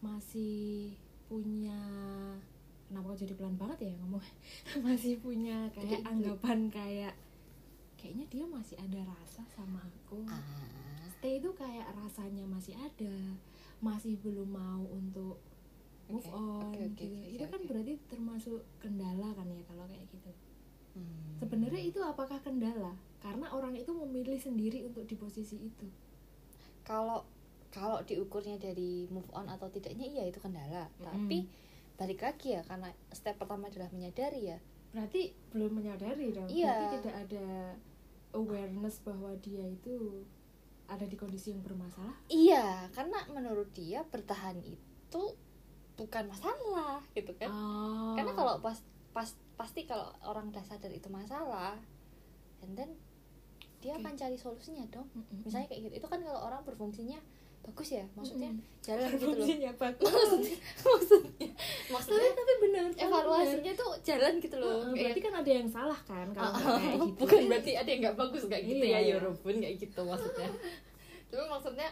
masih 0.00 0.96
punya 1.28 1.76
kenapa 2.90 3.14
kok 3.14 3.22
jadi 3.22 3.34
pelan 3.38 3.54
banget 3.54 3.78
ya 3.86 3.92
ngomong? 4.02 4.24
Masih 4.86 5.14
punya 5.22 5.70
kayak 5.70 6.02
anggapan 6.02 6.66
kayak 6.66 7.14
kayaknya 7.94 8.26
dia 8.32 8.44
masih 8.48 8.74
ada 8.80 9.06
rasa 9.06 9.46
sama 9.54 9.78
aku. 9.78 10.26
Ah. 10.26 10.42
Stay 11.14 11.38
itu 11.38 11.52
kayak 11.54 11.86
rasanya 11.94 12.42
masih 12.48 12.74
ada 12.74 13.14
masih 13.78 14.16
belum 14.18 14.50
mau 14.50 14.82
untuk 14.90 15.38
move 16.10 16.26
Oke, 16.26 16.34
on 16.34 16.74
oke, 16.74 16.80
oke, 16.82 16.98
gitu. 16.98 17.04
oke, 17.06 17.28
itu 17.30 17.44
oke, 17.46 17.52
kan 17.54 17.62
berarti 17.70 17.92
termasuk 18.10 18.60
kendala 18.82 19.28
kan 19.38 19.46
ya 19.46 19.62
kalau 19.70 19.86
kayak 19.86 20.04
gitu? 20.10 20.32
Hmm. 20.90 21.38
sebenarnya 21.38 21.86
itu 21.86 22.02
apakah 22.02 22.42
kendala? 22.42 22.98
Karena 23.22 23.46
orang 23.54 23.78
itu 23.78 23.94
memilih 23.94 24.34
sendiri 24.42 24.82
untuk 24.82 25.06
di 25.06 25.14
posisi 25.14 25.70
itu. 25.70 25.86
Kalau 26.82 27.22
kalau 27.70 28.02
diukurnya 28.02 28.58
dari 28.58 29.06
move 29.08 29.30
on 29.30 29.46
atau 29.46 29.70
tidaknya 29.70 30.06
iya 30.06 30.24
itu 30.26 30.42
kendala 30.42 30.90
Mm-mm. 30.90 31.06
tapi 31.06 31.38
balik 31.94 32.20
lagi 32.20 32.58
ya 32.58 32.62
karena 32.66 32.90
step 33.12 33.38
pertama 33.38 33.68
adalah 33.68 33.88
menyadari 33.92 34.50
ya 34.50 34.58
berarti 34.90 35.30
belum 35.54 35.78
menyadari 35.78 36.34
dong 36.34 36.50
Iya. 36.50 36.66
berarti 36.66 36.86
tidak 36.98 37.16
ada 37.28 37.46
awareness 38.34 38.98
bahwa 39.02 39.30
dia 39.38 39.62
itu 39.62 40.26
ada 40.90 41.06
di 41.06 41.14
kondisi 41.14 41.54
yang 41.54 41.62
bermasalah 41.62 42.18
iya 42.26 42.90
karena 42.90 43.22
menurut 43.30 43.70
dia 43.70 44.02
bertahan 44.02 44.58
itu 44.66 45.22
bukan 45.94 46.26
masalah 46.26 46.98
gitu 47.14 47.30
kan 47.38 47.52
oh. 47.52 48.18
karena 48.18 48.34
kalau 48.34 48.58
pas 48.58 48.82
pas 49.14 49.30
pasti 49.54 49.86
kalau 49.86 50.10
orang 50.24 50.50
udah 50.50 50.64
sadar 50.66 50.90
itu 50.90 51.06
masalah 51.06 51.78
and 52.64 52.74
then 52.74 52.90
dia 53.78 53.94
Oke. 53.94 54.02
akan 54.02 54.14
cari 54.16 54.34
solusinya 54.34 54.82
dong 54.90 55.06
Mm-mm. 55.14 55.46
misalnya 55.46 55.70
kayak 55.70 55.86
gitu 55.86 55.94
itu 56.02 56.06
kan 56.08 56.18
kalau 56.24 56.40
orang 56.40 56.64
berfungsinya 56.66 57.20
bagus 57.60 57.88
ya 57.92 58.04
maksudnya 58.12 58.50
Mm-mm. 58.50 58.80
jalan 58.80 59.08
gitu 59.12 59.26
loh. 59.30 59.46
Bagus. 59.84 60.08
Maksudnya 60.10 60.56
maksudnya. 60.80 61.48
Tapi 61.52 61.92
maksudnya 61.92 62.32
tapi 62.32 62.52
benar 62.60 62.84
evaluasinya 62.96 63.72
tuh 63.76 63.90
jalan 64.00 64.32
gitu 64.38 64.56
loh. 64.56 64.72
Kayak- 64.82 64.96
berarti 64.96 65.20
kan 65.20 65.34
ada 65.36 65.50
yang 65.52 65.68
salah 65.68 66.00
kan 66.02 66.26
kalau 66.32 66.50
nggak 66.50 66.76
kayak 66.80 66.98
gitu. 66.98 67.18
Bukan 67.20 67.40
berarti 67.46 67.72
ada 67.76 67.88
yang 67.88 68.00
nggak 68.02 68.16
bagus 68.18 68.42
kayak 68.46 68.64
gitu 68.66 68.80
Iya, 68.82 68.90
ya 68.90 69.00
iya. 69.00 69.12
Yorobun 69.14 69.56
kayak 69.58 69.76
gitu 69.78 70.00
maksudnya. 70.02 70.48
Tapi 71.30 71.44
maksudnya 71.46 71.88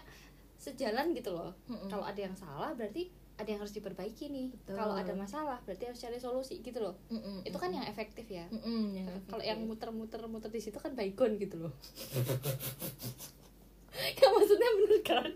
sejalan 0.57 1.07
gitu 1.13 1.31
loh. 1.31 1.53
Mm-mm. 1.67 1.87
kalau 1.87 2.03
ada 2.03 2.19
yang 2.19 2.35
salah 2.35 2.73
berarti 2.73 3.09
ada 3.39 3.47
yang 3.47 3.61
harus 3.63 3.71
diperbaiki 3.71 4.25
nih. 4.29 4.49
Betul. 4.51 4.75
kalau 4.75 4.95
ada 4.95 5.13
masalah 5.15 5.63
berarti 5.63 5.85
harus 5.87 6.01
cari 6.01 6.19
solusi 6.19 6.59
gitu 6.59 6.81
loh. 6.81 6.99
Mm-mm, 7.07 7.45
itu 7.45 7.55
kan 7.55 7.71
mm-mm. 7.71 7.79
yang 7.79 7.87
efektif 7.87 8.27
ya. 8.27 8.49
Mm-mm, 8.51 8.83
yang 8.95 9.07
kalau 9.27 9.45
yang 9.45 9.61
muter-muter 9.63 10.19
muter 10.27 10.49
di 10.49 10.59
situ 10.59 10.75
kan 10.77 10.91
baikon 10.93 11.37
gitu 11.37 11.61
loh 11.61 11.73
kan 13.93 14.29
maksudnya 14.35 14.69
bener 14.79 15.01
kan 15.05 15.31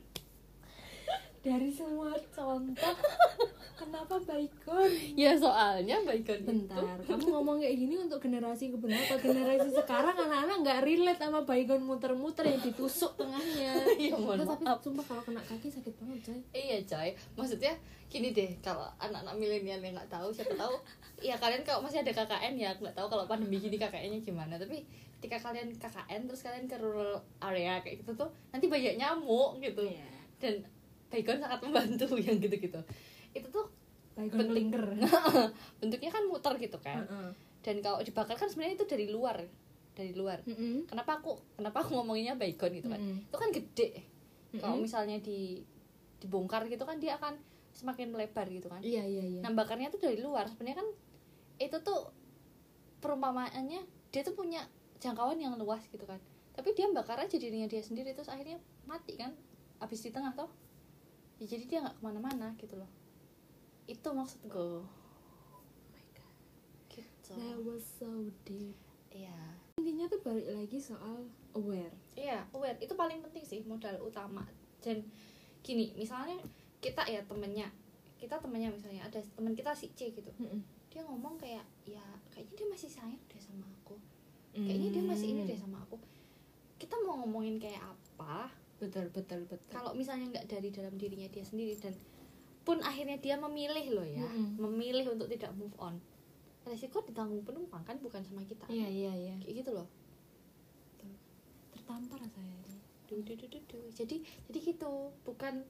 dari 1.43 1.69
semua 1.75 2.15
contoh 2.31 2.95
kenapa 3.83 4.15
baikon? 4.23 4.91
Ya 5.19 5.35
soalnya 5.35 5.99
baikon 6.07 6.47
bentar 6.47 6.95
kamu 7.03 7.35
ngomong 7.35 7.59
kayak 7.59 7.77
gini 7.83 7.99
untuk 7.99 8.23
generasi 8.23 8.71
keberapa 8.71 9.19
generasi 9.19 9.75
sekarang 9.75 10.15
anak-anak 10.15 10.57
nggak 10.63 10.81
relate 10.87 11.19
sama 11.19 11.43
baikon 11.43 11.83
muter-muter 11.83 12.47
yang 12.47 12.63
ditusuk 12.63 13.19
tengahnya? 13.19 13.75
Iya, 14.03 14.15
mohon 14.17 14.39
tapi 14.47 14.63
sumpah 14.83 15.05
kalau 15.05 15.23
kena 15.27 15.43
kaki 15.43 15.69
sakit 15.69 15.95
banget 15.99 16.19
coy. 16.31 16.41
Iya 16.55 16.79
coy, 16.87 17.11
maksudnya 17.35 17.75
gini 18.07 18.31
deh 18.31 18.55
kalau 18.63 18.87
anak-anak 19.03 19.35
milenial 19.35 19.83
yang 19.83 19.99
nggak 19.99 20.11
tahu 20.11 20.31
siapa 20.31 20.55
tahu 20.55 20.75
ya 21.19 21.35
kalian 21.39 21.67
kalau 21.67 21.83
masih 21.83 22.07
ada 22.07 22.13
KKN 22.15 22.55
ya 22.55 22.71
nggak 22.79 22.95
tahu 22.95 23.07
kalau 23.11 23.27
pandemi 23.27 23.59
gini 23.59 23.77
KKN-nya 23.83 24.23
gimana. 24.23 24.55
Tapi 24.63 24.87
ketika 25.19 25.51
kalian 25.51 25.75
KKN 25.75 26.31
terus 26.31 26.43
kalian 26.47 26.71
ke 26.71 26.79
rural 26.79 27.19
area 27.43 27.83
kayak 27.83 28.03
gitu 28.07 28.15
tuh 28.15 28.31
nanti 28.55 28.71
banyak 28.71 28.95
nyamuk 28.95 29.59
gitu. 29.59 29.83
Iya. 29.91 30.07
dan 30.43 30.59
Baygon 31.13 31.39
sangat 31.39 31.61
membantu 31.61 32.07
yang 32.25 32.37
gitu-gitu. 32.37 32.81
Itu 33.31 33.47
tuh 33.49 33.67
baikon 34.13 34.49
Bentuk- 34.49 34.57
bentuknya 35.81 36.11
kan 36.11 36.25
muter 36.27 36.55
gitu 36.59 36.79
kan. 36.79 37.05
Heeh. 37.05 37.31
dan 37.63 37.79
kalau 37.79 38.03
dibakar 38.03 38.35
kan 38.35 38.45
sebenarnya 38.45 38.75
itu 38.75 38.87
dari 38.87 39.07
luar 39.07 39.39
dari 39.93 40.13
luar. 40.13 40.41
Mm-mm. 40.43 40.85
kenapa 40.85 41.21
aku 41.21 41.37
kenapa 41.55 41.79
aku 41.79 41.95
ngomonginnya 41.95 42.35
Baygon 42.35 42.73
gitu 42.73 42.89
kan? 42.89 42.99
Mm-mm. 42.99 43.23
itu 43.23 43.37
kan 43.37 43.49
gede. 43.51 43.89
Kalau 44.55 44.75
Mm-mm. 44.75 44.83
misalnya 44.83 45.17
di 45.19 45.63
dibongkar 46.19 46.67
gitu 46.67 46.83
kan 46.83 46.97
dia 46.97 47.15
akan 47.15 47.37
semakin 47.71 48.09
melebar 48.09 48.45
gitu 48.47 48.67
kan. 48.67 48.81
Iya 48.81 49.05
iya 49.05 49.23
iya. 49.23 49.41
Nah 49.41 49.53
bakarnya 49.53 49.89
tuh 49.89 49.99
dari 49.99 50.19
luar. 50.19 50.45
Sebenarnya 50.45 50.81
kan 50.81 50.89
itu 51.59 51.77
tuh 51.79 52.11
perumpamaannya 52.99 53.81
dia 54.09 54.23
tuh 54.23 54.33
punya 54.33 54.63
jangkauan 54.99 55.37
yang 55.37 55.55
luas 55.57 55.83
gitu 55.87 56.03
kan. 56.03 56.21
Tapi 56.53 56.73
dia 56.73 56.87
bakar 56.91 57.17
aja 57.19 57.35
dirinya 57.35 57.65
dia 57.65 57.81
sendiri 57.81 58.13
terus 58.13 58.29
akhirnya 58.29 58.57
mati 58.85 59.17
kan? 59.17 59.33
Habis 59.79 60.03
di 60.03 60.11
tengah 60.11 60.31
toh 60.33 60.51
ya, 61.43 61.59
jadi 61.59 61.65
dia 61.67 61.79
nggak 61.83 61.99
ke 61.99 62.03
mana-mana 62.07 62.55
gitu 62.55 62.79
loh. 62.79 62.87
Itu 63.91 64.15
maksudku 64.15 64.87
gitu. 66.87 67.35
That 67.35 67.59
was 67.67 67.83
so 67.83 68.31
deep. 68.47 68.79
Iya. 69.11 69.59
Intinya 69.81 70.07
tuh 70.07 70.23
balik 70.23 70.47
lagi 70.55 70.79
soal 70.79 71.27
aware. 71.59 71.91
Iya 72.15 72.47
aware. 72.55 72.79
Itu 72.79 72.95
paling 72.95 73.19
penting 73.27 73.43
sih 73.43 73.61
modal 73.67 73.99
utama. 74.01 74.47
Dan 74.79 75.03
gini 75.67 75.91
misalnya 75.99 76.39
kita 76.79 77.03
ya 77.11 77.21
temennya. 77.27 77.69
Kita 78.23 78.39
temennya 78.39 78.71
misalnya 78.71 79.03
ada 79.11 79.19
teman 79.35 79.59
kita 79.59 79.75
si 79.75 79.91
C 79.99 80.15
gitu. 80.15 80.31
Mm-mm. 80.39 80.63
dia 80.93 81.01
ngomong 81.09 81.41
kayak 81.41 81.65
ya 81.89 82.05
kayaknya 82.29 82.53
dia 82.53 82.67
masih 82.69 82.91
sayang 82.93 83.23
deh 83.33 83.41
sama 83.41 83.65
aku. 83.81 83.97
Kayaknya 84.53 84.89
dia 84.93 85.05
masih 85.09 85.27
ini 85.33 85.43
deh 85.49 85.57
sama 85.57 85.81
aku. 85.81 85.97
Kita 86.77 87.01
mau 87.03 87.25
ngomongin 87.25 87.57
kayak 87.57 87.81
apa 87.81 88.53
betul 88.83 89.07
betul 89.15 89.41
betul. 89.47 89.71
Kalau 89.71 89.95
misalnya 89.95 90.27
nggak 90.35 90.47
dari 90.51 90.75
dalam 90.75 90.99
dirinya 90.99 91.31
dia 91.31 91.47
sendiri 91.47 91.79
dan 91.79 91.95
pun 92.67 92.83
akhirnya 92.83 93.19
dia 93.23 93.39
memilih 93.39 93.87
loh 93.95 94.07
ya 94.07 94.23
Mm-mm. 94.23 94.59
memilih 94.59 95.15
untuk 95.15 95.31
tidak 95.31 95.55
move 95.55 95.75
on. 95.79 96.03
Resiko 96.67 97.03
ditanggung 97.07 97.47
penumpang 97.47 97.83
kan 97.87 97.99
bukan 98.03 98.23
sama 98.27 98.43
kita. 98.43 98.67
Iya 98.67 98.91
iya 98.91 99.13
iya. 99.15 99.35
Kayak 99.39 99.67
gitu 99.67 99.71
loh. 99.79 99.87
Tertampar 101.75 102.23
saya 102.27 102.51
ini 102.51 102.79
du, 103.07 103.23
du, 103.23 103.35
du, 103.39 103.47
du, 103.47 103.59
du. 103.71 103.81
jadi 103.95 104.19
jadi 104.51 104.59
gitu. 104.59 105.15
Bukan 105.23 105.63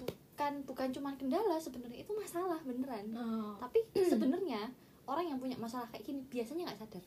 bukan 0.00 0.52
bukan 0.64 0.88
cuman 0.96 1.14
kendala 1.20 1.60
sebenarnya 1.60 2.00
itu 2.08 2.12
masalah 2.16 2.60
beneran. 2.64 3.12
Oh. 3.12 3.60
tapi 3.60 3.84
sebenarnya 4.12 4.72
orang 5.04 5.28
yang 5.28 5.38
punya 5.40 5.60
masalah 5.60 5.84
kayak 5.92 6.08
gini 6.08 6.24
biasanya 6.32 6.72
nggak 6.72 6.80
sadar. 6.80 7.04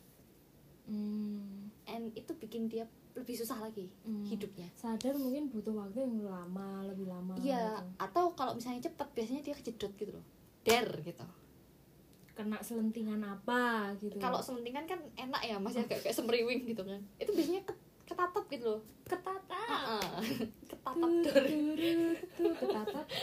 Hmm. 0.86 1.74
and 1.89 2.13
itu 2.13 2.29
bikin 2.38 2.70
dia 2.70 2.86
lebih 3.15 3.31
susah 3.34 3.57
lagi 3.60 3.88
Hmm. 4.01 4.24
hidupnya 4.24 4.67
sadar 4.74 5.15
mungkin 5.15 5.48
butuh 5.48 5.72
waktu 5.74 5.98
yang 6.00 6.19
lama 6.22 6.67
lebih 6.84 7.05
lama 7.05 7.34
Iya, 7.38 7.79
gitu. 7.79 7.95
atau 7.98 8.24
kalau 8.34 8.53
misalnya 8.53 8.84
cepet 8.84 9.07
biasanya 9.10 9.41
dia 9.41 9.55
kejedot 9.55 9.91
gitu 9.93 10.12
loh. 10.12 10.25
Der 10.62 10.88
gitu. 11.00 11.24
kena 12.34 12.60
selentingan 12.60 13.24
apa 13.24 13.95
gitu 13.95 14.19
Kalau 14.19 14.38
selentingan 14.38 14.84
kan 14.84 15.00
enak 15.15 15.39
ya, 15.41 15.55
masih 15.55 15.79
agak 15.81 16.03
kayak 16.03 16.12
semriwing 16.13 16.67
gitu 16.67 16.84
kan. 16.84 17.00
Itu 17.15 17.31
biasanya 17.31 17.63
ket- 17.63 17.79
ketatap 18.05 18.43
gitu 18.45 18.65
loh. 18.69 18.81
ketata 19.01 19.63
ketatap 20.62 20.93
turut, 21.24 21.48
tuh 22.29 22.51
ketatap 22.60 23.05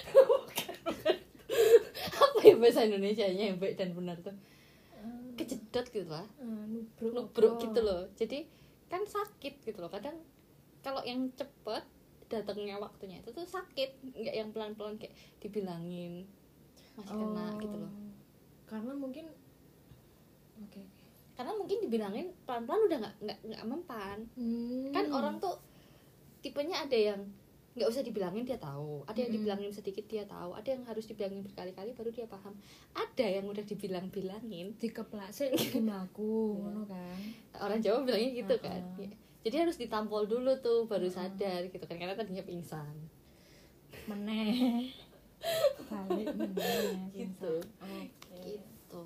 Apa 2.15 2.39
ya 2.41 2.55
bahasa 2.57 2.81
Indonesia-nya 2.83 3.45
yang 3.47 3.59
baik 3.59 3.77
dan 3.77 3.93
benar 3.93 4.17
tuh? 4.19 4.33
Eh, 4.95 5.37
Kejedot 5.37 5.87
gitu 5.87 6.09
lah. 6.09 6.25
eh, 6.39 6.65
nubruk 6.67 7.13
Nubruk 7.13 7.55
gitu 7.61 7.81
loh. 7.81 8.09
Jadi 8.15 8.49
kan 8.93 9.03
sakit 9.03 9.65
gitu 9.65 9.79
loh. 9.79 9.89
Kadang 9.89 10.21
kalau 10.81 11.01
yang 11.03 11.33
cepet 11.33 11.85
datangnya 12.29 12.77
waktunya 12.77 13.19
itu 13.19 13.29
tuh 13.29 13.45
sakit, 13.45 13.91
nggak 14.13 14.35
yang 14.35 14.49
pelan-pelan 14.51 14.97
kayak 14.97 15.13
dibilangin 15.39 16.29
masih 16.93 17.13
kena 17.15 17.47
Oh, 17.47 17.57
gitu 17.57 17.77
loh. 17.79 17.93
karena 18.65 18.93
mungkin 18.93 19.25
oke 20.59 20.77
oke 20.77 21.05
Karena 21.33 21.53
mungkin 21.57 21.79
dibilangin 21.81 22.27
pelan-pelan 22.45 22.83
udah 22.87 22.99
nggak 23.01 23.17
nggak 23.21 23.39
nggak 23.49 23.65
mempan. 23.65 24.19
Hmm. 24.33 24.93
kan 24.93 25.09
orang 25.09 25.37
tuh 25.39 25.57
tipenya 26.41 26.85
ada 26.85 26.97
yang 26.97 27.21
nggak 27.73 27.89
usah 27.89 28.05
dibilangin 28.05 28.45
dia 28.45 28.61
tahu. 28.61 29.01
Ada 29.09 29.25
yang 29.25 29.33
dibilangin 29.33 29.73
sedikit 29.73 30.05
dia 30.05 30.29
tahu. 30.29 30.53
Ada 30.53 30.77
yang 30.77 30.85
harus 30.85 31.09
dibilangin 31.09 31.41
berkali-kali 31.41 31.97
baru 31.97 32.13
dia 32.13 32.29
paham. 32.29 32.53
Ada 32.93 33.41
yang 33.41 33.49
udah 33.49 33.65
dibilang-bilangin. 33.65 34.77
Lagi 34.77 35.79
melaku 35.89 36.53
Iya. 36.53 36.61
ngono 36.61 36.83
kan? 36.85 37.19
Orang 37.59 37.81
Jawa 37.81 38.05
bilangnya 38.05 38.31
gitu 38.37 38.55
kan. 38.61 38.83
Uh-uh. 38.93 39.05
Ya. 39.05 39.11
jadi 39.43 39.67
harus 39.67 39.75
ditampol 39.75 40.29
dulu 40.29 40.55
tuh 40.61 40.85
baru 40.87 41.09
sadar 41.09 41.65
gitu 41.67 41.83
kan. 41.83 41.97
Karena 41.97 42.13
tadinya 42.13 42.45
pingsan. 42.45 42.93
Meneh. 44.05 44.93
Balik 45.91 46.29
meneh 46.37 47.09
Gitu. 47.11 47.53
oke. 47.81 48.39
Gitu. 48.45 49.05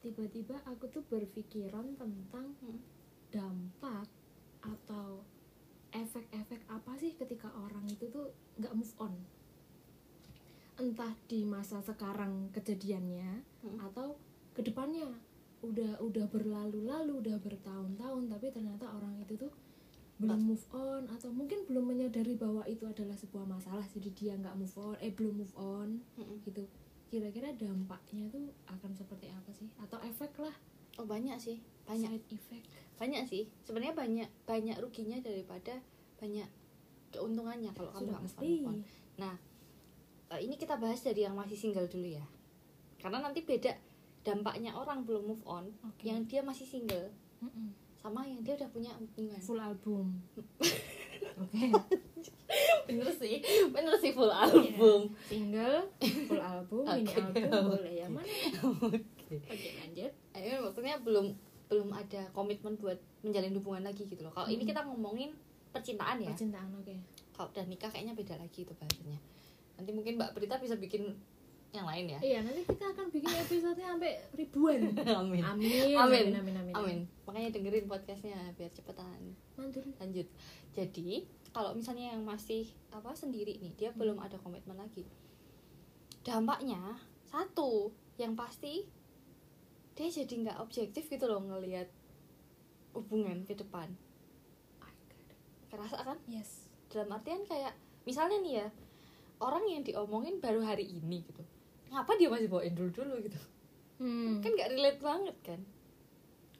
Tiba-tiba 0.00 0.58
aku 0.64 0.86
tuh 0.86 1.02
berpikiran 1.06 1.94
tentang 1.94 2.46
Hmm. 2.60 2.78
dampak 3.30 4.06
atau 4.60 5.22
efek-efek 5.96 6.60
apa 6.68 6.92
sih 6.96 7.16
ketika 7.16 7.48
orang 7.56 7.88
itu 7.88 8.04
tuh 8.06 8.28
nggak 8.56 8.76
move 8.76 8.94
on? 9.00 9.16
Entah 10.76 11.16
di 11.24 11.40
masa 11.42 11.80
sekarang 11.80 12.52
kejadiannya 12.52 13.40
Hmm. 13.64 13.80
atau 13.80 14.14
ke 14.52 14.60
depannya 14.60 15.08
udah 15.64 15.98
udah 15.98 16.28
berlalu-lalu 16.28 17.12
udah 17.18 17.36
bertahun-tahun 17.40 18.28
tapi 18.28 18.46
ternyata 18.52 18.86
orang 18.86 19.16
itu 19.18 19.34
tuh 19.34 19.50
belum 20.16 20.48
move 20.48 20.66
on 20.70 21.02
atau 21.10 21.28
mungkin 21.28 21.64
belum 21.66 21.92
menyadari 21.92 22.36
bahwa 22.36 22.62
itu 22.64 22.84
adalah 22.86 23.12
sebuah 23.12 23.44
masalah 23.44 23.84
jadi 23.90 24.08
dia 24.16 24.32
nggak 24.36 24.54
move 24.54 24.76
on 24.76 24.96
eh 25.00 25.12
belum 25.12 25.34
move 25.42 25.56
on 25.56 26.00
Mm-mm. 26.16 26.40
gitu. 26.44 26.64
Kira-kira 27.08 27.52
dampaknya 27.52 28.28
tuh 28.28 28.52
akan 28.68 28.92
seperti 28.92 29.28
apa 29.28 29.50
sih? 29.52 29.68
Atau 29.80 29.98
efek 30.02 30.36
lah 30.38 30.54
oh 30.96 31.06
banyak 31.06 31.36
sih. 31.36 31.58
Banyak. 31.84 32.10
Side 32.10 32.28
effect. 32.32 32.66
Banyak 32.96 33.22
sih. 33.28 33.44
Sebenarnya 33.62 33.94
banyak 33.94 34.28
banyak 34.44 34.76
ruginya 34.80 35.18
daripada 35.20 35.76
banyak 36.16 36.48
keuntungannya 37.12 37.70
kalau 37.72 37.90
kamu 37.92 38.08
nggak 38.10 38.22
move 38.24 38.66
on. 38.66 38.78
Nah, 39.16 39.34
eh, 40.32 40.40
ini 40.42 40.56
kita 40.56 40.76
bahas 40.76 41.00
dari 41.00 41.22
yang 41.22 41.36
masih 41.36 41.56
single 41.56 41.86
dulu 41.86 42.08
ya. 42.08 42.24
Karena 42.96 43.20
nanti 43.22 43.44
beda 43.44 43.72
dampaknya 44.26 44.74
orang 44.74 45.06
belum 45.06 45.22
move 45.30 45.44
on 45.46 45.70
Oke. 45.86 46.02
yang 46.02 46.26
dia 46.26 46.42
masih 46.42 46.66
single 46.66 47.14
Mm-mm. 47.38 47.70
sama 47.94 48.26
yang 48.26 48.42
dia 48.42 48.58
udah 48.58 48.66
punya 48.74 48.90
hubungan. 48.98 49.38
full 49.38 49.60
album. 49.62 50.18
Oke. 51.46 51.70
Bener 52.90 53.06
sih. 53.14 53.38
Bener 53.70 53.94
sih 54.00 54.10
full 54.10 54.32
album. 54.32 55.14
Single 55.30 55.86
full 56.26 56.42
album 56.42 56.82
mini 56.90 57.06
Oke. 57.12 57.22
album 57.22 57.64
boleh 57.70 57.94
ya 57.94 58.06
mana 58.10 58.26
oke. 58.66 58.98
Oke 59.30 59.68
lanjut 59.78 60.12
Ayo, 60.36 60.60
maksudnya 60.62 61.00
belum 61.00 61.32
belum 61.66 61.88
ada 61.90 62.22
komitmen 62.30 62.76
buat 62.76 62.94
menjalin 63.20 63.56
hubungan 63.56 63.82
lagi 63.82 64.04
gitu 64.04 64.20
loh. 64.20 64.30
Kalau 64.30 64.46
ini 64.46 64.62
Mm. 64.62 64.70
kita 64.70 64.80
ngomongin 64.84 65.30
percintaan 65.72 66.20
ya. 66.20 66.30
Percintaan 66.30 66.70
oke. 66.72 66.94
Kalau 67.32 67.48
udah 67.50 67.64
nikah 67.64 67.88
kayaknya 67.88 68.12
beda 68.12 68.36
lagi 68.36 68.62
itu 68.62 68.72
bahasanya. 68.72 69.18
Nanti 69.74 69.90
mungkin 69.90 70.14
mbak 70.14 70.32
Prita 70.32 70.56
bisa 70.56 70.76
bikin 70.76 71.10
yang 71.70 71.84
lain 71.84 72.06
ya. 72.08 72.18
Iya 72.22 72.38
nanti 72.40 72.62
kita 72.62 72.86
akan 72.86 73.10
bikin 73.10 73.28
episodenya 73.28 73.92
sampai 73.92 74.12
ribuan. 74.32 74.80
Amin 75.20 75.42
amin. 75.42 75.92
Amin. 75.98 76.26
amin 76.32 76.54
amin, 76.54 76.72
amin. 76.72 76.98
Makanya 77.26 77.50
dengerin 77.50 77.84
podcastnya 77.84 78.38
biar 78.54 78.70
cepetan. 78.70 79.20
Mantul. 79.54 79.84
Lanjut. 79.98 80.24
Jadi 80.70 81.26
kalau 81.50 81.72
misalnya 81.72 82.12
yang 82.12 82.22
masih 82.22 82.64
apa 82.88 83.12
sendiri 83.12 83.58
nih 83.58 83.72
dia 83.74 83.90
Hmm. 83.90 83.98
belum 83.98 84.16
ada 84.16 84.38
komitmen 84.38 84.76
lagi. 84.76 85.04
Dampaknya 86.22 86.96
satu 87.22 87.90
yang 88.16 88.32
pasti 88.32 88.86
dia 89.96 90.08
jadi 90.12 90.34
nggak 90.44 90.60
objektif 90.60 91.08
gitu 91.08 91.24
loh 91.24 91.40
ngelihat 91.40 91.88
hubungan 92.92 93.42
ke 93.48 93.56
depan. 93.56 93.88
Kerasa 95.72 96.04
kan? 96.04 96.20
Yes. 96.28 96.68
Dalam 96.92 97.16
artian 97.16 97.42
kayak 97.48 97.72
misalnya 98.04 98.38
nih 98.44 98.54
ya 98.62 98.66
orang 99.40 99.64
yang 99.68 99.82
diomongin 99.84 100.36
baru 100.40 100.60
hari 100.64 100.84
ini 100.84 101.24
gitu. 101.24 101.42
Ngapa 101.92 102.12
dia 102.20 102.28
masih 102.28 102.48
bawain 102.52 102.76
dulu 102.76 102.92
dulu 102.92 103.14
gitu? 103.24 103.40
Hmm. 103.96 104.44
kan 104.44 104.52
nggak 104.52 104.70
relate 104.76 105.00
banget 105.00 105.36
kan? 105.40 105.60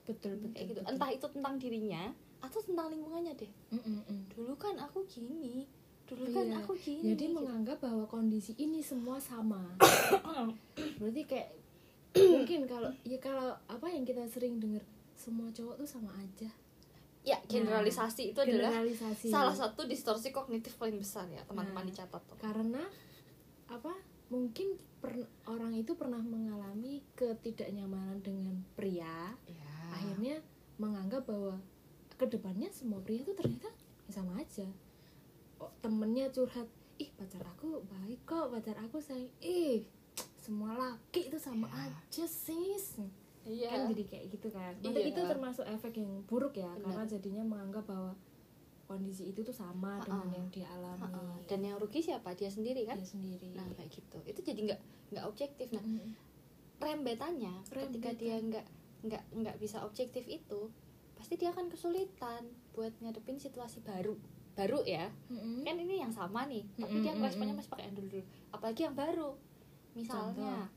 Betul 0.09 0.41
betul 0.41 0.51
kayak 0.57 0.67
gitu. 0.73 0.81
betul. 0.81 0.93
entah 0.97 1.11
itu 1.13 1.27
tentang 1.29 1.55
dirinya 1.61 2.03
atau 2.41 2.61
tentang 2.65 2.89
lingkungannya 2.89 3.33
deh. 3.37 3.53
Mm, 3.75 3.83
mm, 3.85 4.01
mm. 4.09 4.21
dulu 4.33 4.55
kan 4.57 4.75
aku 4.81 5.05
gini. 5.05 5.69
Dulu 6.07 6.25
kan 6.31 6.47
Iya. 6.47 6.63
aku 6.63 6.73
gini 6.79 7.13
jadi 7.13 7.27
gitu. 7.29 7.35
menganggap 7.37 7.83
bahwa 7.83 8.07
kondisi 8.09 8.57
ini 8.57 8.81
semua 8.81 9.21
sama. 9.21 9.61
Berarti 11.03 11.23
kayak 11.27 11.51
mungkin 12.17 12.61
kalau 12.65 12.91
ya 13.03 13.19
kalau 13.19 13.53
apa 13.67 13.87
yang 13.87 14.03
kita 14.03 14.25
sering 14.27 14.57
dengar 14.57 14.83
semua 15.13 15.49
cowok 15.51 15.77
tuh 15.77 15.89
sama 15.89 16.13
aja 16.17 16.49
ya 17.21 17.37
generalisasi 17.45 18.31
itu 18.31 18.39
adalah 18.39 18.71
generalisasi 18.71 19.27
salah 19.29 19.51
satu 19.51 19.85
distorsi 19.85 20.31
kognitif 20.31 20.79
paling 20.79 20.97
besar 20.97 21.27
ya 21.27 21.43
teman-teman 21.45 21.83
Nah. 21.83 21.91
dicatat 21.91 22.23
tuh 22.23 22.39
karena 22.39 22.83
apa 23.67 23.91
mungkin 24.29 24.75
per- 24.99 25.27
orang 25.47 25.75
itu 25.75 25.95
pernah 25.95 26.19
mengalami 26.19 27.03
ketidaknyamanan 27.15 28.23
dengan 28.23 28.55
pria 28.75 29.35
ya. 29.47 29.75
akhirnya 29.91 30.39
menganggap 30.79 31.27
bahwa 31.27 31.59
ke 32.15 32.27
depannya 32.27 32.71
semua 32.71 33.03
pria 33.03 33.23
itu 33.23 33.35
ternyata 33.35 33.69
ya 34.07 34.11
sama 34.15 34.39
aja 34.39 34.67
oh, 35.59 35.71
temennya 35.83 36.31
curhat 36.31 36.71
ih 36.97 37.11
pacar 37.19 37.43
aku 37.43 37.83
baik 37.91 38.23
kok 38.25 38.55
pacar 38.55 38.79
aku 38.79 39.03
sayang 39.03 39.29
ih 39.43 39.83
semua 40.47 40.71
laki 40.75 41.27
itu 41.27 41.37
sama 41.37 41.67
Ya. 41.69 41.91
aja 41.91 42.25
sis 42.25 43.03
iya 43.43 43.69
kan 43.69 43.91
jadi 43.91 44.05
kayak 44.05 44.27
gitu 44.31 44.49
kan 44.49 44.73
nanti 44.77 45.01
Iya. 45.01 45.11
itu 45.11 45.21
termasuk 45.23 45.65
efek 45.65 45.93
yang 45.97 46.23
buruk 46.25 46.55
ya 46.55 46.71
Benar. 46.73 46.83
karena 46.85 47.05
jadinya 47.09 47.43
menganggap 47.45 47.85
bahwa 47.85 48.13
kondisi 48.85 49.27
itu 49.27 49.41
tuh 49.41 49.51
sama 49.53 49.99
dengan 50.01 50.23
Ha-ha. 50.25 50.37
yang 50.37 50.47
dia 50.49 50.67
alami 50.69 51.03
Heeh. 51.05 51.37
dan 51.45 51.59
yang 51.61 51.77
rugi 51.77 52.01
siapa 52.01 52.31
dia 52.33 52.47
sendiri 52.49 52.83
kan 52.85 52.95
dia 52.95 53.07
sendiri 53.09 53.51
nah 53.53 53.67
kayak 53.73 53.91
gitu 53.93 54.19
itu 54.25 54.41
jadi 54.41 54.61
nggak 54.65 54.81
nggak 55.09 55.25
objektif 55.25 55.67
nah 55.69 55.83
Mm-mm. 55.83 56.15
rembetannya 56.79 57.55
ketika 57.65 57.83
Rembetan. 58.11 58.15
dia 58.17 58.35
nggak 58.39 58.67
nggak 59.03 59.23
nggak 59.35 59.57
bisa 59.59 59.83
objektif 59.83 60.23
itu 60.25 60.71
pasti 61.13 61.35
dia 61.35 61.51
akan 61.51 61.67
kesulitan 61.67 62.43
buat 62.73 62.93
ngadepin 63.01 63.37
situasi 63.37 63.81
baru 63.81 64.15
baru 64.53 64.83
ya 64.83 65.09
Mm-mm. 65.29 65.63
kan 65.63 65.77
ini 65.77 65.99
yang 65.99 66.11
sama 66.11 66.47
nih 66.47 66.65
tapi 66.75 66.93
Mm-mm, 66.93 67.05
dia 67.05 67.13
responnya 67.17 67.55
masih 67.55 67.69
pakai 67.69 67.85
yang 67.87 67.97
dulu 67.97 68.09
dulu 68.13 68.25
apalagi 68.51 68.81
yang 68.83 68.95
baru 68.95 69.35
misalnya 69.97 70.69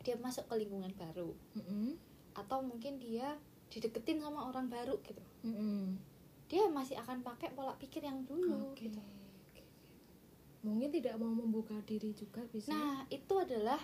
dia 0.00 0.16
masuk 0.16 0.44
ke 0.44 0.54
lingkungan 0.58 0.90
baru 0.92 1.30
Mm-mm. 1.54 1.94
atau 2.34 2.58
mungkin 2.60 2.98
dia 2.98 3.38
dideketin 3.68 4.18
sama 4.18 4.44
orang 4.44 4.66
baru 4.66 4.98
gitu 5.00 5.22
Mm-mm. 5.46 5.94
dia 6.46 6.66
masih 6.66 6.98
akan 6.98 7.22
pakai 7.22 7.54
pola 7.54 7.78
pikir 7.78 8.02
yang 8.02 8.26
dulu 8.26 8.74
Oke, 8.74 8.84
gitu 8.84 8.98
mungkin 10.60 10.90
tidak 10.90 11.16
mau 11.16 11.30
membuka 11.30 11.72
diri 11.82 12.12
juga 12.12 12.44
bisa 12.46 12.68
nah 12.68 13.00
itu 13.08 13.32
adalah 13.32 13.80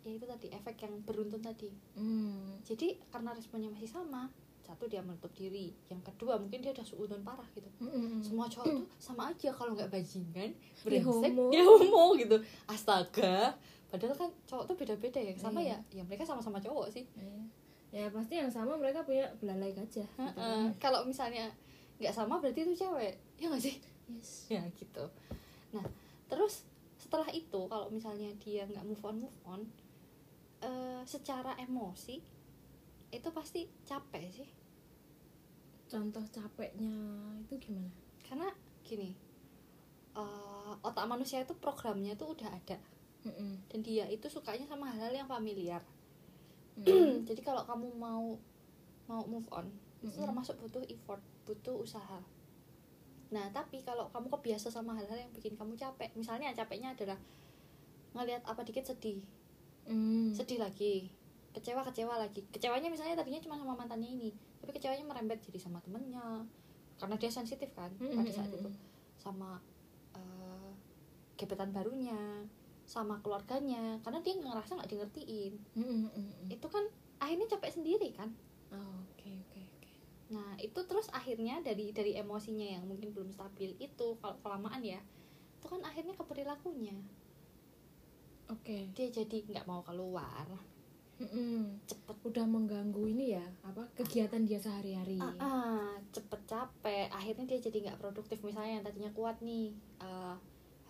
ya 0.00 0.10
itu 0.10 0.24
tadi 0.24 0.48
efek 0.50 0.76
yang 0.80 0.94
beruntun 1.00 1.40
tadi 1.40 1.68
Hmm. 1.92 2.60
jadi 2.60 2.96
karena 3.08 3.32
responnya 3.32 3.68
masih 3.68 3.88
sama 3.88 4.28
satu 4.60 4.86
dia 4.86 5.00
menutup 5.00 5.32
diri 5.32 5.72
yang 5.88 5.98
kedua 6.00 6.36
mungkin 6.36 6.60
dia 6.60 6.70
udah 6.70 6.84
suudon 6.84 7.20
parah 7.20 7.44
gitu 7.52 7.68
Mm-mm. 7.80 8.20
semua 8.20 8.46
cowok 8.46 8.66
tuh 8.66 8.84
sama 8.98 9.28
aja 9.28 9.50
kalau 9.50 9.72
nggak 9.72 9.88
bajingan 9.88 10.50
Dia 10.52 11.00
brengsek 11.00 11.32
homo. 11.32 11.44
dia 11.48 11.62
homo 11.62 12.04
gitu 12.16 12.36
astaga 12.66 13.56
padahal 13.90 14.14
kan 14.14 14.30
cowok 14.46 14.64
tuh 14.66 14.76
beda-beda 14.78 15.18
ya. 15.18 15.34
Sama 15.34 15.60
Iya. 15.60 15.76
ya 15.90 16.00
ya 16.00 16.02
mereka 16.06 16.22
sama-sama 16.22 16.58
cowok 16.58 16.88
sih. 16.90 17.04
Iya. 17.14 17.42
ya 17.90 18.06
pasti 18.06 18.38
yang 18.38 18.46
sama 18.46 18.78
mereka 18.78 19.02
punya 19.02 19.26
belalai 19.42 19.74
gajah 19.74 20.06
gitu 20.06 20.22
Heeh. 20.22 20.30
kan. 20.38 20.70
kalau 20.78 21.02
misalnya 21.02 21.50
nggak 21.98 22.14
sama 22.14 22.38
berarti 22.38 22.62
itu 22.62 22.74
cewek. 22.78 23.18
Ya 23.36 23.50
nggak 23.50 23.60
sih? 23.60 23.76
Yes. 24.06 24.46
Ya 24.46 24.62
gitu. 24.78 25.04
Nah 25.74 25.82
terus 26.26 26.62
setelah 26.96 27.26
itu 27.30 27.60
kalau 27.66 27.90
misalnya 27.90 28.30
dia 28.38 28.62
nggak 28.64 28.86
move 28.86 29.02
on 29.02 29.16
move 29.20 29.38
on 29.42 29.60
eh, 30.62 31.02
secara 31.02 31.58
emosi 31.58 32.22
itu 33.10 33.28
pasti 33.34 33.66
capek 33.82 34.24
sih. 34.30 34.48
Contoh 35.90 36.22
capeknya 36.30 36.94
itu 37.42 37.54
gimana? 37.58 37.90
Karena 38.22 38.48
gini 38.86 39.10
eh, 40.14 40.72
otak 40.80 41.06
manusia 41.06 41.42
itu 41.42 41.58
programnya 41.58 42.14
tuh 42.14 42.38
udah 42.38 42.46
ada 42.46 42.78
Mm-mm. 43.20 43.52
dan 43.68 43.78
dia 43.84 44.08
itu 44.08 44.26
sukanya 44.26 44.64
sama 44.64 44.88
hal-hal 44.92 45.12
yang 45.12 45.28
familiar 45.28 45.82
Mm. 46.80 47.24
jadi 47.28 47.40
kalau 47.44 47.66
kamu 47.66 47.92
mau 47.98 48.38
mau 49.04 49.22
move 49.26 49.44
on 49.52 49.68
itu 50.00 50.16
Mm-mm. 50.16 50.24
termasuk 50.24 50.56
butuh 50.62 50.80
effort 50.88 51.20
butuh 51.44 51.76
usaha 51.76 52.22
nah 53.28 53.46
tapi 53.52 53.84
kalau 53.84 54.08
kamu 54.14 54.32
kebiasa 54.32 54.72
sama 54.72 54.96
hal-hal 54.96 55.18
yang 55.18 55.32
bikin 55.34 55.58
kamu 55.58 55.76
capek 55.76 56.08
misalnya 56.16 56.54
capeknya 56.56 56.96
adalah 56.96 57.18
ngelihat 58.16 58.42
apa 58.48 58.62
dikit 58.64 58.86
sedih 58.86 59.20
Mm. 59.90 60.30
sedih 60.36 60.62
lagi 60.62 61.10
kecewa 61.50 61.82
kecewa 61.82 62.14
lagi 62.14 62.46
kecewanya 62.54 62.86
misalnya 62.88 63.18
tadinya 63.18 63.42
cuma 63.42 63.58
sama 63.58 63.74
mantannya 63.74 64.06
ini 64.06 64.30
tapi 64.62 64.70
kecewanya 64.76 65.02
merembet 65.02 65.42
jadi 65.42 65.58
sama 65.58 65.82
temennya 65.82 66.46
karena 66.96 67.16
dia 67.18 67.32
sensitif 67.32 67.74
kan 67.74 67.90
Mm-mm. 67.98 68.14
pada 68.14 68.30
saat 68.30 68.52
itu 68.54 68.70
sama 69.18 69.58
eh, 70.14 70.70
gebetan 71.34 71.74
barunya 71.74 72.46
sama 72.90 73.22
keluarganya 73.22 74.02
karena 74.02 74.18
dia 74.18 74.34
ngerasa 74.34 74.74
nggak 74.74 74.90
di 74.90 74.96
ngertiin 74.98 75.52
Mm-mm, 75.78 76.00
mm-mm. 76.10 76.46
itu 76.50 76.66
kan 76.66 76.82
akhirnya 77.22 77.46
capek 77.54 77.70
sendiri 77.78 78.10
kan? 78.18 78.34
Oh, 78.74 79.06
oke 79.14 79.30
oke 79.46 79.60
oke. 79.62 79.92
Nah 80.34 80.58
itu 80.58 80.80
terus 80.82 81.06
akhirnya 81.14 81.62
dari 81.62 81.94
dari 81.94 82.18
emosinya 82.18 82.66
yang 82.66 82.90
mungkin 82.90 83.14
belum 83.14 83.30
stabil 83.30 83.78
itu 83.78 84.18
kalau 84.18 84.34
kelamaan 84.42 84.82
ya 84.82 84.98
itu 85.60 85.66
kan 85.70 85.78
akhirnya 85.86 86.18
ke 86.18 86.24
perilakunya 86.26 86.98
oke. 88.50 88.76
Dia 88.90 89.06
jadi 89.06 89.38
nggak 89.46 89.70
mau 89.70 89.86
keluar. 89.86 90.50
Mm-mm. 91.20 91.84
cepet. 91.86 92.16
Udah 92.26 92.48
mengganggu 92.48 93.06
ini 93.06 93.38
ya 93.38 93.46
apa 93.62 93.86
kegiatan 93.94 94.42
dia 94.42 94.58
sehari-hari. 94.58 95.20
Ah, 95.22 95.36
ah, 95.38 95.90
cepet 96.10 96.40
capek. 96.48 97.06
Akhirnya 97.14 97.46
dia 97.46 97.62
jadi 97.62 97.78
nggak 97.86 98.00
produktif. 98.02 98.42
Misalnya 98.42 98.80
yang 98.80 98.84
tadinya 98.88 99.12
kuat 99.14 99.38
nih 99.44 99.76
eh, 100.02 100.34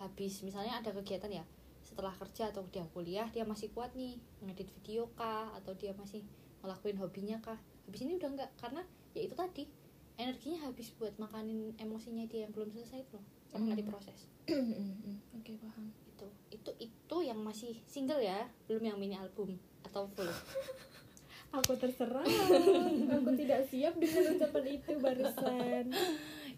habis. 0.00 0.40
Misalnya 0.46 0.80
ada 0.80 0.94
kegiatan 0.96 1.28
ya 1.28 1.44
setelah 1.90 2.14
kerja 2.14 2.54
atau 2.54 2.62
dia 2.70 2.86
kuliah 2.94 3.26
dia 3.34 3.42
masih 3.42 3.74
kuat 3.74 3.90
nih 3.98 4.14
ngedit 4.46 4.70
video 4.78 5.10
kah 5.18 5.50
atau 5.58 5.74
dia 5.74 5.90
masih 5.98 6.22
ngelakuin 6.62 6.96
hobinya 7.02 7.36
kah. 7.42 7.58
Habis 7.90 8.06
ini 8.06 8.14
udah 8.14 8.30
nggak 8.30 8.50
karena 8.62 8.86
ya 9.10 9.26
itu 9.26 9.34
tadi 9.34 9.66
energinya 10.14 10.70
habis 10.70 10.94
buat 10.94 11.16
makanin 11.18 11.74
emosinya 11.80 12.28
dia 12.30 12.46
yang 12.46 12.52
belum 12.54 12.70
selesai 12.70 13.02
itu 13.02 13.18
loh 13.18 13.26
karena 13.50 13.64
nggak 13.66 13.76
Hmm. 13.76 13.84
diproses. 13.90 14.18
Oke 15.40 15.52
paham. 15.58 15.84
Itu 16.14 16.26
itu 16.54 16.70
itu 16.78 17.16
yang 17.26 17.40
masih 17.42 17.74
single 17.90 18.22
ya 18.22 18.46
belum 18.70 18.94
yang 18.94 18.96
mini 19.00 19.18
album 19.18 19.58
atau 19.82 20.06
full. 20.14 20.30
Aku 21.58 21.74
terserah. 21.74 22.22
Aku 23.18 23.30
tidak 23.34 23.66
siap 23.66 23.98
dengan 23.98 24.38
ucapan 24.38 24.64
itu 24.70 24.90
barusan. 25.02 25.84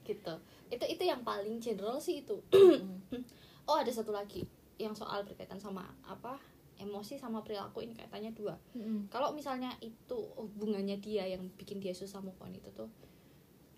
Gitu. 0.04 0.34
Itu 0.68 0.84
itu 0.84 1.02
yang 1.08 1.24
paling 1.24 1.56
general 1.64 1.96
sih 1.96 2.20
itu. 2.20 2.36
Mm. 2.52 3.00
oh 3.70 3.76
ada 3.80 3.88
satu 3.88 4.12
lagi 4.12 4.44
yang 4.80 4.94
soal 4.96 5.24
berkaitan 5.24 5.60
sama 5.60 5.84
apa 6.04 6.40
emosi 6.80 7.20
sama 7.20 7.44
perilaku 7.46 7.84
ini 7.84 7.94
kaitannya 7.94 8.32
dua. 8.34 8.56
Mm-mm. 8.74 9.06
kalau 9.12 9.30
misalnya 9.30 9.70
itu 9.78 10.18
hubungannya 10.34 10.98
dia 10.98 11.28
yang 11.28 11.46
bikin 11.54 11.78
dia 11.78 11.94
susah 11.94 12.18
move 12.18 12.38
on 12.42 12.50
itu 12.50 12.68
tuh 12.74 12.88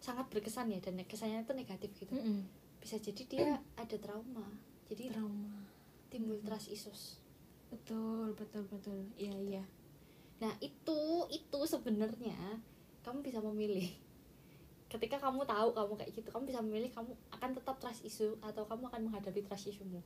sangat 0.00 0.28
berkesan 0.32 0.72
ya 0.72 0.80
dan 0.80 1.00
kesannya 1.04 1.44
itu 1.44 1.52
negatif 1.56 1.90
gitu. 1.96 2.12
Mm-mm. 2.16 2.44
bisa 2.80 3.00
jadi 3.00 3.22
dia 3.24 3.46
ada 3.82 3.96
trauma. 3.96 4.44
Jadi 4.84 5.08
trauma. 5.08 5.64
timbul 6.12 6.36
trust 6.44 6.68
issues. 6.68 7.18
Betul 7.72 8.36
betul 8.36 8.68
betul. 8.68 9.00
Iya 9.16 9.34
iya. 9.40 9.64
Nah 10.44 10.52
itu 10.60 11.00
itu 11.32 11.60
sebenarnya 11.64 12.36
kamu 13.00 13.24
bisa 13.24 13.40
memilih. 13.40 13.88
Ketika 14.92 15.16
kamu 15.18 15.42
tahu 15.48 15.72
kamu 15.72 15.92
kayak 15.96 16.12
gitu 16.12 16.28
kamu 16.30 16.44
bisa 16.52 16.60
memilih 16.60 16.92
kamu 16.92 17.10
akan 17.32 17.50
tetap 17.56 17.76
trust 17.80 18.04
issue 18.04 18.36
atau 18.44 18.62
kamu 18.68 18.86
akan 18.92 19.00
menghadapi 19.10 19.42
trust 19.42 19.72
issue-mu 19.72 19.98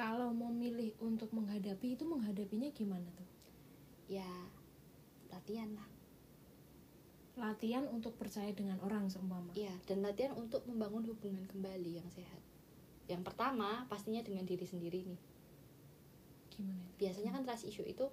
kalau 0.00 0.32
mau 0.32 0.48
milih 0.48 0.96
untuk 0.98 1.28
menghadapi 1.30 1.92
itu 1.92 2.08
menghadapinya 2.08 2.72
gimana 2.72 3.04
tuh 3.12 3.28
ya 4.08 4.24
latihan 5.28 5.68
lah 5.76 5.84
latihan 7.36 7.84
untuk 7.86 8.16
percaya 8.16 8.48
dengan 8.50 8.80
orang 8.80 9.08
seumpama 9.08 9.52
Iya, 9.52 9.72
dan 9.84 10.00
latihan 10.00 10.32
untuk 10.34 10.64
membangun 10.64 11.04
hubungan 11.06 11.40
kembali 11.46 11.96
yang 11.96 12.08
sehat. 12.10 12.36
Yang 13.08 13.22
pertama, 13.24 13.88
pastinya 13.88 14.20
dengan 14.20 14.44
diri 14.44 14.62
sendiri 14.62 15.00
nih. 15.02 15.20
gimana 16.50 16.82
itu? 16.82 16.92
Biasanya 16.98 17.30
kan 17.32 17.42
trust 17.42 17.64
issue 17.64 17.86
itu 17.86 18.04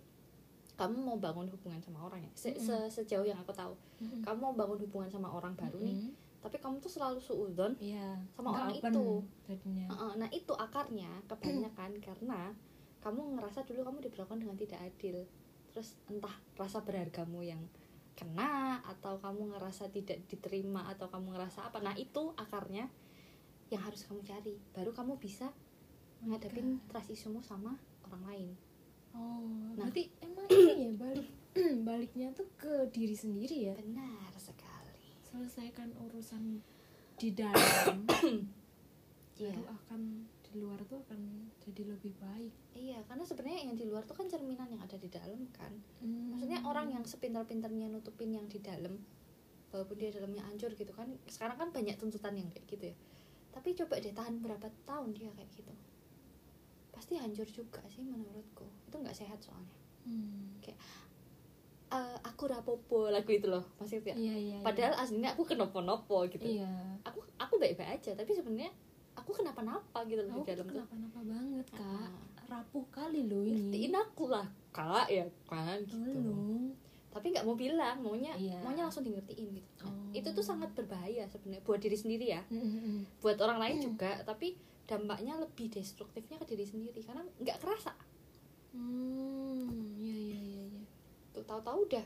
kamu 0.75 0.95
mau 1.01 1.17
bangun 1.17 1.49
hubungan 1.49 1.81
sama 1.81 2.07
orang 2.07 2.23
ya. 2.23 2.31
Se- 2.33 2.55
se- 2.55 2.87
sejauh 2.93 3.25
yang 3.25 3.35
aku 3.35 3.51
tahu, 3.51 3.75
Mm-mm. 3.99 4.23
kamu 4.23 4.37
mau 4.39 4.53
bangun 4.55 4.79
hubungan 4.79 5.09
sama 5.09 5.27
orang 5.27 5.51
baru 5.53 5.75
nih, 5.81 5.97
Mm-mm. 5.99 6.13
Tapi 6.37 6.57
kamu 6.61 6.77
tuh 6.79 6.91
selalu 6.91 7.19
suudzon. 7.19 7.73
iya 7.81 8.15
Sama 8.37 8.53
orang 8.53 8.77
open 8.77 8.93
itu. 8.93 9.07
jadinya 9.49 9.87
Nah, 10.17 10.29
itu 10.29 10.53
akarnya 10.53 11.09
kebanyakan 11.27 11.97
karena 11.99 12.53
kamu 13.01 13.37
ngerasa 13.37 13.63
dulu 13.65 13.81
kamu 13.87 13.97
diperlakukan 14.09 14.39
dengan 14.41 14.57
tidak 14.57 14.79
adil. 14.81 15.17
Terus 15.73 15.97
entah 16.09 16.33
rasa 16.57 16.81
berhargamu 16.81 17.45
yang 17.45 17.61
kena 18.17 18.81
atau 18.81 19.21
kamu 19.21 19.53
ngerasa 19.53 19.93
tidak 19.93 20.25
diterima 20.25 20.89
atau 20.89 21.05
kamu 21.09 21.37
ngerasa 21.37 21.69
apa. 21.69 21.77
Nah, 21.81 21.93
itu 21.93 22.33
akarnya 22.33 22.89
yang 23.69 23.81
harus 23.85 24.07
kamu 24.09 24.25
cari. 24.25 24.57
Baru 24.73 24.91
kamu 24.95 25.21
bisa 25.21 25.53
menghadapin 26.25 26.81
trust 26.89 27.13
issue-mu 27.13 27.45
sama 27.45 27.77
orang 28.09 28.23
lain. 28.25 28.49
oh 29.13 29.45
Nah. 29.77 29.85
berarti 29.85 30.09
emang 30.25 30.45
ini 30.49 30.89
ya 30.89 30.91
balik 30.97 31.29
baliknya 31.87 32.27
tuh 32.33 32.49
ke 32.57 32.89
diri 32.89 33.13
sendiri 33.13 33.69
ya 33.69 33.73
Benar 33.77 34.33
sekali. 34.37 34.66
Selesaikan 35.37 35.93
urusan 36.01 36.65
di 37.13 37.29
dalam 37.31 38.09
Iya. 39.37 39.53
baru 39.53 39.69
akan 39.69 40.01
di 40.41 40.57
luar 40.57 40.81
tuh 40.81 40.97
akan 40.97 41.21
jadi 41.61 41.85
lebih 41.85 42.17
baik 42.17 42.49
Iya, 42.73 43.05
karena 43.05 43.21
sebenarnya 43.21 43.61
yang 43.63 43.77
di 43.77 43.85
luar 43.85 44.01
tuh 44.01 44.17
kan 44.17 44.25
cerminan 44.25 44.65
yang 44.65 44.81
ada 44.81 44.97
di 44.97 45.05
dalam 45.07 45.45
kan. 45.51 45.69
Hmm. 46.01 46.33
maksudnya 46.33 46.65
orang 46.65 46.89
yang 46.89 47.05
sepintar-pintarnya 47.05 47.85
nutupin 47.87 48.33
yang 48.33 48.49
di 48.49 48.57
dalam 48.57 48.97
walaupun 49.69 49.93
dia 49.93 50.09
dalamnya 50.09 50.41
hancur 50.41 50.73
gitu 50.73 50.89
kan 50.89 51.05
sekarang 51.27 51.53
kan 51.55 51.69
banyak 51.69 51.93
tuntutan 51.95 52.33
yang 52.33 52.49
kayak 52.49 52.65
gitu 52.65 52.83
ya 52.87 52.95
tapi 53.53 53.77
coba 53.77 54.01
deh 54.01 54.09
tahan 54.11 54.41
berapa 54.41 54.67
tahun 54.83 55.13
dia 55.13 55.29
kayak 55.31 55.53
gitu 55.53 55.73
pasti 56.89 57.13
hancur 57.15 57.45
juga 57.45 57.85
sih 57.85 58.01
menurutku 58.01 58.65
itu 58.87 58.95
nggak 58.95 59.13
sehat 59.15 59.37
soalnya 59.37 59.77
Hmm. 60.01 60.55
Eh, 61.87 62.17
aku 62.21 62.43
rapopo 62.45 63.07
lagu 63.07 63.31
itu 63.31 63.47
loh 63.47 63.63
maksudnya 63.75 64.11
iya 64.13 64.35
iya 64.35 64.53
iya. 64.53 64.57
padahal 64.59 64.91
aslinya 64.97 65.31
aku 65.31 65.43
kenopo-nopo 65.45 66.27
gitu 66.27 66.43
iya 66.43 66.67
aku 67.01 67.23
aku 67.35 67.55
baik-baik 67.55 67.95
aja 67.97 68.11
tapi 68.11 68.31
sebenarnya 68.31 68.67
aku 69.13 69.31
kenapa-napa 69.33 70.03
gitu 70.03 70.19
loh 70.21 70.35
aku 70.35 70.43
di 70.43 70.51
dalam 70.51 70.65
tuh 70.65 70.75
kenapa-napa 70.77 71.19
banget 71.23 71.65
kak 71.71 72.11
Ah. 72.11 72.11
rapuh 72.49 72.83
kali 72.87 73.23
loh 73.23 73.39
ini 73.41 73.71
ngertiin 73.71 73.95
aku 73.95 74.27
lah 74.27 74.43
kak 74.69 75.07
ya 75.07 75.23
kan 75.45 75.79
gitu 75.81 75.95
Tolong. 75.95 76.75
tapi 77.07 77.25
nggak 77.31 77.43
mau 77.43 77.55
bilang 77.55 77.95
maunya 77.97 78.35
Iya. 78.35 78.59
maunya 78.61 78.83
langsung 78.83 79.01
di 79.01 79.11
ngertiin 79.11 79.47
gitu 79.53 79.67
Nah, 79.79 79.87
Oh. 79.87 80.11
itu 80.11 80.27
tuh 80.29 80.43
sangat 80.43 80.67
berbahaya 80.73 81.23
sebenarnya 81.25 81.63
buat 81.63 81.79
diri 81.79 81.95
sendiri 81.95 82.25
ya 82.29 82.43
Mm, 82.45 82.59
mm, 82.59 82.79
mm. 82.83 82.99
buat 83.19 83.37
orang 83.37 83.59
lain 83.59 83.77
juga 83.87 84.11
tapi 84.21 84.59
dampaknya 84.83 85.35
lebih 85.37 85.67
destruktifnya 85.69 86.35
ke 86.35 86.45
diri 86.45 86.63
sendiri 86.63 86.99
karena 86.99 87.23
nggak 87.37 87.57
kerasa 87.57 87.95
Hmm, 88.71 89.95
iya 89.97 90.13
iya 90.13 90.39
iya 90.39 90.63
iya. 90.69 90.83
tuh 91.31 91.36
tahu-tahu 91.47 91.87
udah 91.87 92.05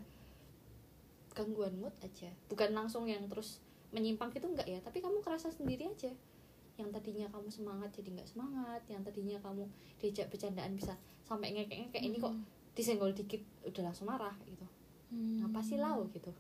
gangguan 1.32 1.74
mood 1.76 1.96
aja. 2.00 2.30
Bukan 2.48 2.72
langsung 2.72 3.08
yang 3.08 3.26
terus 3.28 3.60
menyimpang 3.92 4.32
gitu 4.32 4.48
enggak 4.48 4.68
ya 4.68 4.80
tapi 4.80 5.02
kamu 5.02 5.20
kerasa 5.20 5.50
sendiri 5.50 5.88
aja. 5.88 6.12
Yang 6.80 6.90
tadinya 6.96 7.28
kamu 7.28 7.50
semangat 7.52 7.90
jadi 7.92 8.10
nggak 8.16 8.30
semangat 8.30 8.82
yang 8.88 9.02
tadinya 9.02 9.38
kamu 9.42 9.68
diajak 10.00 10.32
bercandaan 10.32 10.72
bisa 10.74 10.96
sampai 11.28 11.52
ngekek-ngekek 11.52 12.02
ini 12.02 12.18
kok 12.18 12.34
disenggol 12.72 13.12
dikit 13.12 13.44
udah 13.68 13.92
langsung 13.92 14.08
marah 14.08 14.34
gitu. 14.48 14.64
Hmm. 15.12 15.44
apa 15.44 15.60
sih 15.60 15.76
lau 15.76 16.08
gitu? 16.16 16.32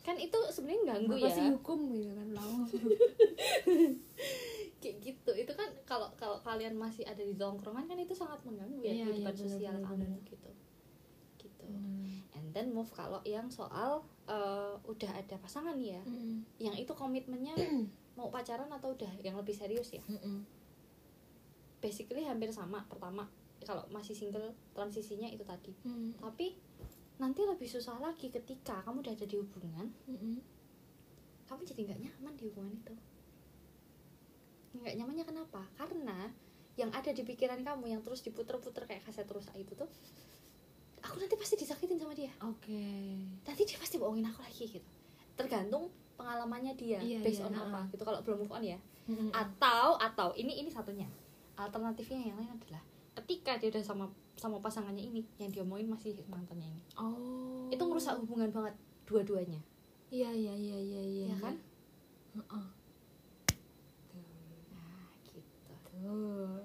Kan 0.00 0.16
itu 0.16 0.36
sebenarnya 0.48 0.96
ganggu 0.96 1.16
Apa 1.16 1.28
ya. 1.28 1.36
sih 1.36 1.44
hukum 1.52 1.80
gitu 1.92 2.12
kan 2.12 2.28
lau? 2.32 2.64
Kayak 4.80 4.96
gitu. 5.00 5.30
Itu 5.32 5.52
kan 5.52 5.68
kalau 5.84 6.08
kalau 6.16 6.40
kalian 6.40 6.76
masih 6.76 7.04
ada 7.04 7.20
di 7.20 7.36
tongkrongan 7.36 7.84
kan 7.84 7.96
itu 7.96 8.12
sangat 8.12 8.40
mengganggu 8.44 8.80
ya 8.80 8.92
Iya, 8.92 9.04
kehidupan 9.08 9.32
benar, 9.32 9.48
sosial 9.48 9.74
kamu 9.80 10.16
gitu 10.28 10.50
gitu. 11.64 11.80
Hmm. 11.80 12.20
and 12.36 12.46
then 12.52 12.68
move 12.70 12.88
kalau 12.92 13.20
yang 13.24 13.48
soal 13.48 14.04
eh, 14.28 14.74
udah 14.84 15.10
ada 15.16 15.36
pasangan 15.40 15.76
ya 15.80 16.00
Mm, 16.04 16.44
yang 16.60 16.76
itu 16.76 16.92
komitmennya 16.92 17.56
mau 18.18 18.30
pacaran 18.30 18.68
atau 18.70 18.94
udah 18.94 19.10
yang 19.24 19.34
lebih 19.34 19.56
serius 19.56 19.90
ya? 19.96 20.04
Mm, 20.06 20.20
mm. 20.20 20.40
basically 21.80 22.24
hampir 22.24 22.48
sama 22.52 22.84
pertama 22.88 23.28
kalau 23.64 23.84
masih 23.88 24.12
single 24.12 24.52
transisinya 24.76 25.28
itu 25.28 25.44
tadi. 25.44 25.72
Mm, 25.88 26.20
tapi 26.20 26.56
nanti 27.16 27.40
lebih 27.46 27.68
susah 27.70 27.96
lagi 27.96 28.28
ketika 28.28 28.84
kamu 28.84 29.00
udah 29.00 29.14
ada 29.14 29.26
di 29.26 29.36
hubungan 29.40 29.86
mm, 30.10 30.18
mm. 30.18 30.38
kamu 31.48 31.60
jadi 31.64 31.80
nggak 31.92 32.00
nyaman 32.04 32.32
di 32.36 32.44
hubungan 32.48 32.72
itu. 32.76 32.94
Nggak 34.74 34.94
nyamannya 35.00 35.24
kenapa? 35.24 35.62
Karena 35.78 36.18
yang 36.74 36.90
ada 36.90 37.10
di 37.14 37.22
pikiran 37.22 37.62
kamu 37.62 37.94
yang 37.94 38.02
terus 38.02 38.26
diputer-puter 38.26 38.90
kayak 38.90 39.06
kaset 39.06 39.26
rusak 39.30 39.54
itu 39.54 39.78
tuh 39.78 39.86
aku 41.14 41.22
nanti 41.22 41.36
pasti 41.36 41.54
disakitin 41.56 41.94
sama 41.94 42.10
dia 42.10 42.34
Oke. 42.40 42.82
nanti 43.40 43.62
dia 43.62 43.78
pasti 43.78 43.96
bohongin 43.96 44.26
aku 44.26 44.42
lagi 44.42 44.66
gitu 44.68 44.88
tergantung 45.34 45.86
pengalamannya 46.14 46.74
dia 46.74 46.98
Iya, 46.98 47.22
based 47.22 47.38
iya, 47.38 47.46
on 47.46 47.54
ha-ha. 47.54 47.66
apa 47.68 47.80
gitu 47.88 48.02
kalau 48.02 48.18
belum 48.20 48.42
move 48.42 48.50
on 48.52 48.62
ya 48.64 48.78
atau 49.30 49.94
atau 49.96 50.34
ini 50.34 50.58
ini 50.58 50.66
satunya 50.66 51.06
alternatifnya 51.54 52.18
yang 52.24 52.36
lain 52.36 52.50
adalah 52.52 52.82
ketika 53.14 53.54
dia 53.54 53.70
udah 53.70 53.78
sama 53.80 54.04
sama 54.34 54.58
pasangannya 54.58 55.04
ini 55.04 55.22
yang 55.36 55.46
diomongin 55.48 55.86
masih 55.86 56.18
mantannya 56.26 56.66
ini 56.66 56.82
Oh. 56.96 57.66
itu 57.68 57.78
ngerusak 57.78 58.18
hubungan 58.18 58.50
banget 58.50 58.74
dua-duanya 59.04 59.62
Iya 60.08 60.30
iya 60.30 60.50
iya 60.52 60.78
iya 60.80 61.02
iya. 61.02 61.26
ya 61.28 61.36
kan 61.38 61.54
Heeh. 62.34 62.66
nah 64.70 65.06
gitu 65.24 65.72
Tuh. 65.84 66.58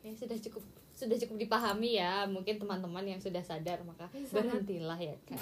ya 0.00 0.12
sudah 0.12 0.36
cukup 0.38 0.64
sudah 1.00 1.16
cukup 1.18 1.36
dipahami 1.40 1.96
ya 1.96 2.24
mungkin 2.26 2.56
teman-teman 2.56 3.04
yang 3.06 3.16
sudah 3.16 3.40
sadar 3.40 3.80
maka 3.82 4.04
Eh, 4.10 4.20
sangat- 4.22 4.60
berhentilah 4.60 4.98
ya 4.98 5.16
kan 5.22 5.40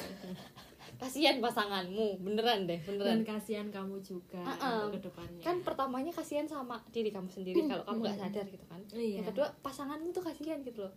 kasihan 0.96 1.38
pasanganmu 1.38 2.18
beneran 2.20 2.64
deh 2.64 2.78
Dan 2.80 2.96
beneran 2.96 3.20
kasihan 3.22 3.66
kamu 3.68 3.98
juga 4.00 4.38
Uh-uh. 4.40 4.86
untuk 4.86 4.94
ke 4.96 5.00
depannya. 5.04 5.42
kan 5.42 5.56
pertamanya 5.60 6.10
kasihan 6.10 6.42
sama 6.44 6.78
diri 6.88 7.08
kamu 7.08 7.28
sendiri 7.28 7.58
kalau 7.64 7.84
kamu 7.84 7.98
nggak 8.00 8.18
sadar 8.20 8.46
gitu 8.46 8.64
kan. 8.64 8.80
Iya. 8.90 9.14
yang 9.16 9.26
kedua 9.26 9.46
pasanganmu 9.60 10.08
tuh 10.10 10.22
kasihan 10.22 10.58
gitu 10.60 10.80
loh. 10.80 10.94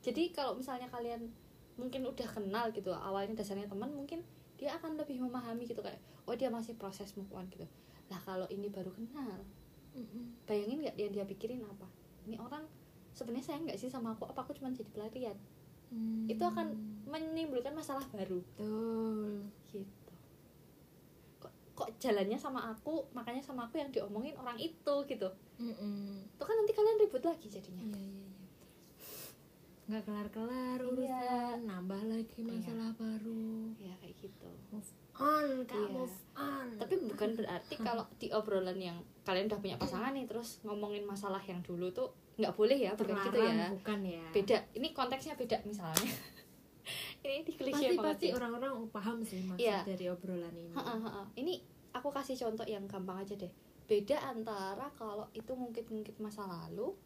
Jadi 0.00 0.30
kalau 0.30 0.54
misalnya 0.54 0.86
kalian 0.86 1.30
mungkin 1.74 2.02
udah 2.04 2.28
kenal 2.28 2.68
gitu 2.70 2.92
awalnya 2.92 3.32
dasarnya 3.34 3.64
teman 3.64 3.88
mungkin 3.88 4.20
dia 4.54 4.74
akan 4.74 4.94
lebih 4.94 5.18
memahami 5.18 5.64
gitu 5.64 5.80
kayak 5.80 5.98
oh 6.22 6.34
dia 6.34 6.46
masih 6.48 6.74
proses 6.74 7.10
move 7.12 7.30
on 7.30 7.46
gitu. 7.48 7.64
Lah 8.08 8.20
kalau 8.20 8.46
ini 8.46 8.66
baru 8.68 8.90
kenal 8.90 9.40
bayangin 10.44 10.80
nggak 10.80 10.96
yang 10.96 11.10
dia 11.10 11.24
pikirin 11.24 11.62
apa? 11.62 11.88
Ini 12.22 12.36
orang 12.36 12.62
sebenarnya 13.12 13.44
sayang 13.46 13.64
nggak 13.64 13.76
sih 13.76 13.86
sama 13.86 14.12
aku 14.12 14.24
apa 14.24 14.40
aku 14.40 14.52
cuma 14.52 14.70
jadi 14.70 14.88
pelarian 14.88 15.38
Hmm. 15.88 16.24
itu 16.24 16.40
akan 16.40 16.72
menimbulkan 17.04 17.70
masalah 17.70 18.00
baru 18.08 18.40
Betul. 18.56 19.44
gitu 19.68 20.12
kok 21.36 21.52
kok 21.74 21.92
jalannya 21.98 22.34
sama 22.34 22.64
aku 22.66 23.12
makanya 23.12 23.44
sama 23.44 23.68
aku 23.68 23.76
yang 23.76 23.92
diomongin 23.92 24.32
orang 24.34 24.56
itu 24.56 24.94
gitu 25.04 25.28
Mm-mm. 25.58 26.24
itu 26.24 26.40
kan 26.40 26.56
nanti 26.56 26.72
kalian 26.72 26.96
ribut 26.98 27.20
lagi 27.20 27.44
jadinya 27.46 27.84
Iya 27.84 27.98
iya 27.98 28.24
iya. 28.24 28.48
Nggak 29.84 30.02
kelar-kelar 30.02 30.80
Iya. 30.80 30.88
urusan, 30.88 31.58
nambah 31.66 32.02
lagi 32.06 32.40
masalah 32.40 32.90
baru. 32.94 33.76
ya 33.76 33.92
kayak 33.98 34.16
gitu 34.16 34.48
Move 34.70 34.88
on, 35.14 35.48
kak 35.62 35.76
Iya. 35.76 35.88
move 35.90 36.16
on. 36.32 36.66
tapi 36.76 36.94
bukan 36.98 37.30
berarti 37.34 37.74
kalau 37.76 38.04
di 38.16 38.28
obrolan 38.28 38.76
yang 38.76 38.96
kalian 39.22 39.46
udah 39.46 39.58
punya 39.58 39.76
pasangan 39.76 40.10
nih 40.10 40.24
terus 40.24 40.60
ngomongin 40.62 41.04
masalah 41.04 41.40
yang 41.40 41.60
dulu 41.60 41.90
tuh 41.90 42.08
nggak 42.34 42.52
boleh 42.52 42.74
ya 42.76 42.92
bukan 42.92 43.12
gitu 43.18 43.38
ya 43.38 43.68
bukan 43.70 43.98
ya. 44.02 44.24
beda 44.30 44.56
ini 44.72 44.88
konteksnya 44.90 45.34
beda 45.34 45.60
misalnya 45.62 46.08
ini 47.22 47.40
di 47.40 47.52
Pasti 47.52 47.60
klise 47.60 47.86
banget 47.92 48.02
pasti 48.08 48.26
ya. 48.26 48.34
orang-orang 48.34 48.72
paham 48.88 49.16
sih 49.20 49.40
maksud 49.44 49.60
Iya. 49.60 49.78
dari 49.84 50.04
obrolan 50.08 50.50
ini. 50.50 50.72
Ha-ha, 50.72 50.94
ha-ha. 50.98 51.22
ini 51.34 51.60
aku 51.92 52.08
kasih 52.08 52.34
contoh 52.34 52.64
yang 52.64 52.82
gampang 52.84 53.20
aja 53.20 53.36
deh 53.36 53.52
beda 53.84 54.16
antara 54.24 54.88
kalau 54.92 55.28
itu 55.30 55.52
ngungkit-ngungkit 55.52 56.16
masa 56.16 56.42
lalu 56.42 56.96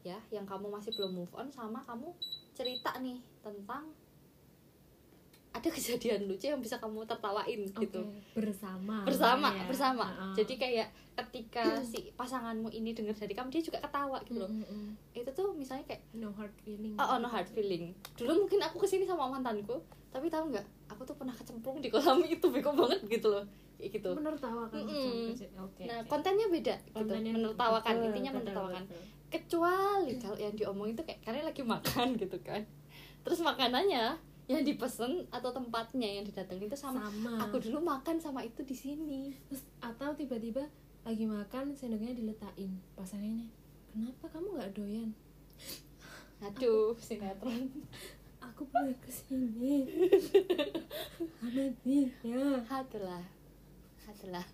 ya 0.00 0.18
yang 0.28 0.42
kamu 0.42 0.66
masih 0.68 0.90
belum 0.92 1.14
move 1.14 1.32
on 1.32 1.48
sama 1.48 1.78
kamu 1.80 2.10
cerita 2.52 2.90
nih 2.98 3.22
tentang 3.40 3.86
ada 5.58 5.68
kejadian 5.76 6.30
lucu 6.30 6.46
yang 6.46 6.62
bisa 6.62 6.78
kamu 6.78 7.02
tertawain 7.02 7.60
Oke, 7.66 7.84
gitu. 7.84 8.00
bersama. 8.32 9.02
Bersama 9.02 9.48
ya. 9.50 9.64
bersama. 9.66 10.06
Ha-ha. 10.06 10.26
jadi 10.38 10.54
kayak 10.54 10.88
ketika 11.18 11.64
si 11.90 12.14
pasanganmu 12.14 12.70
ini 12.70 12.94
dengar 12.94 13.18
dari 13.18 13.34
kamu 13.34 13.50
dia 13.50 13.62
juga 13.62 13.78
ketawa 13.82 14.22
gitu 14.22 14.38
loh. 14.38 14.50
Mm-mm. 14.50 14.94
itu 15.10 15.30
tuh 15.34 15.50
misalnya 15.52 15.82
kayak 15.90 16.02
no 16.14 16.30
hard 16.30 16.54
feeling. 16.62 16.94
Oh, 16.94 17.04
oh 17.04 17.18
no 17.18 17.26
hard 17.26 17.50
feeling. 17.50 17.90
Dulu 18.14 18.46
mungkin 18.46 18.62
aku 18.62 18.78
ke 18.78 18.86
sini 18.86 19.02
sama 19.02 19.26
mantanku 19.26 19.82
tapi 20.08 20.32
tahu 20.32 20.48
nggak 20.48 20.64
aku 20.88 21.04
tuh 21.04 21.16
pernah 21.20 21.36
kecemplung 21.36 21.84
di 21.84 21.92
kolam 21.92 22.24
itu 22.24 22.46
bego 22.48 22.70
banget 22.72 23.02
gitu 23.10 23.28
loh. 23.28 23.44
Kayak 23.76 23.90
gitu. 24.00 24.10
Menertawakan 24.14 24.78
ucapan 24.86 25.14
kejadian. 25.30 25.52
oke 25.62 25.82
nah 25.86 25.98
kontennya 26.06 26.46
beda 26.50 26.74
gitu 26.82 26.96
Kontennya 26.98 27.32
menertawakan 27.34 27.92
betul, 27.94 28.06
intinya 28.10 28.30
betul, 28.30 28.38
menertawakan 28.42 28.82
betul. 28.88 29.02
kecuali 29.28 30.12
kalau 30.18 30.38
yang 30.40 30.54
diomongin 30.56 30.94
tuh 30.98 31.04
kayak 31.06 31.20
kalian 31.22 31.46
lagi 31.46 31.62
makan 31.62 32.08
gitu 32.22 32.38
kan. 32.42 32.62
Terus 33.22 33.40
makanannya 33.42 34.04
yang 34.48 34.64
dipesen 34.64 35.28
atau 35.28 35.52
tempatnya 35.52 36.08
yang 36.08 36.24
didatengin 36.24 36.72
itu 36.72 36.78
sama, 36.80 37.12
sama. 37.12 37.46
Aku 37.46 37.60
dulu 37.60 37.84
makan 37.84 38.16
sama 38.16 38.40
itu 38.40 38.64
di 38.64 38.72
sini. 38.72 39.36
Terus, 39.52 39.62
atau 39.84 40.16
tiba-tiba 40.16 40.64
lagi 41.04 41.24
makan 41.28 41.76
sendoknya 41.76 42.16
diletakin 42.16 42.68
pasangannya 42.92 43.48
kenapa 43.92 44.24
kamu 44.30 44.48
nggak 44.56 44.72
doyan? 44.76 45.10
Aduh 46.46 46.94
sinetron. 47.00 47.68
Aku 48.38 48.64
boleh 48.70 48.94
ke 49.02 49.10
sini 49.10 49.86
Amati 51.42 52.10
ya 52.22 52.62
adalah 52.70 53.24
adalah. 54.08 54.46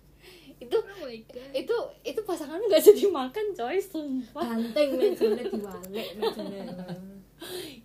Itu 0.57 0.77
oh 0.81 1.05
my 1.05 1.19
god. 1.29 1.51
itu 1.53 1.77
itu 2.01 2.19
pasangan 2.25 2.57
nggak 2.57 2.81
jadi 2.81 3.05
makan 3.13 3.45
coy 3.53 3.77
sumpah. 3.77 4.43
Banteng 4.43 4.89
mejanya 4.97 5.45
diwalek 5.45 6.07
mejanya 6.17 6.63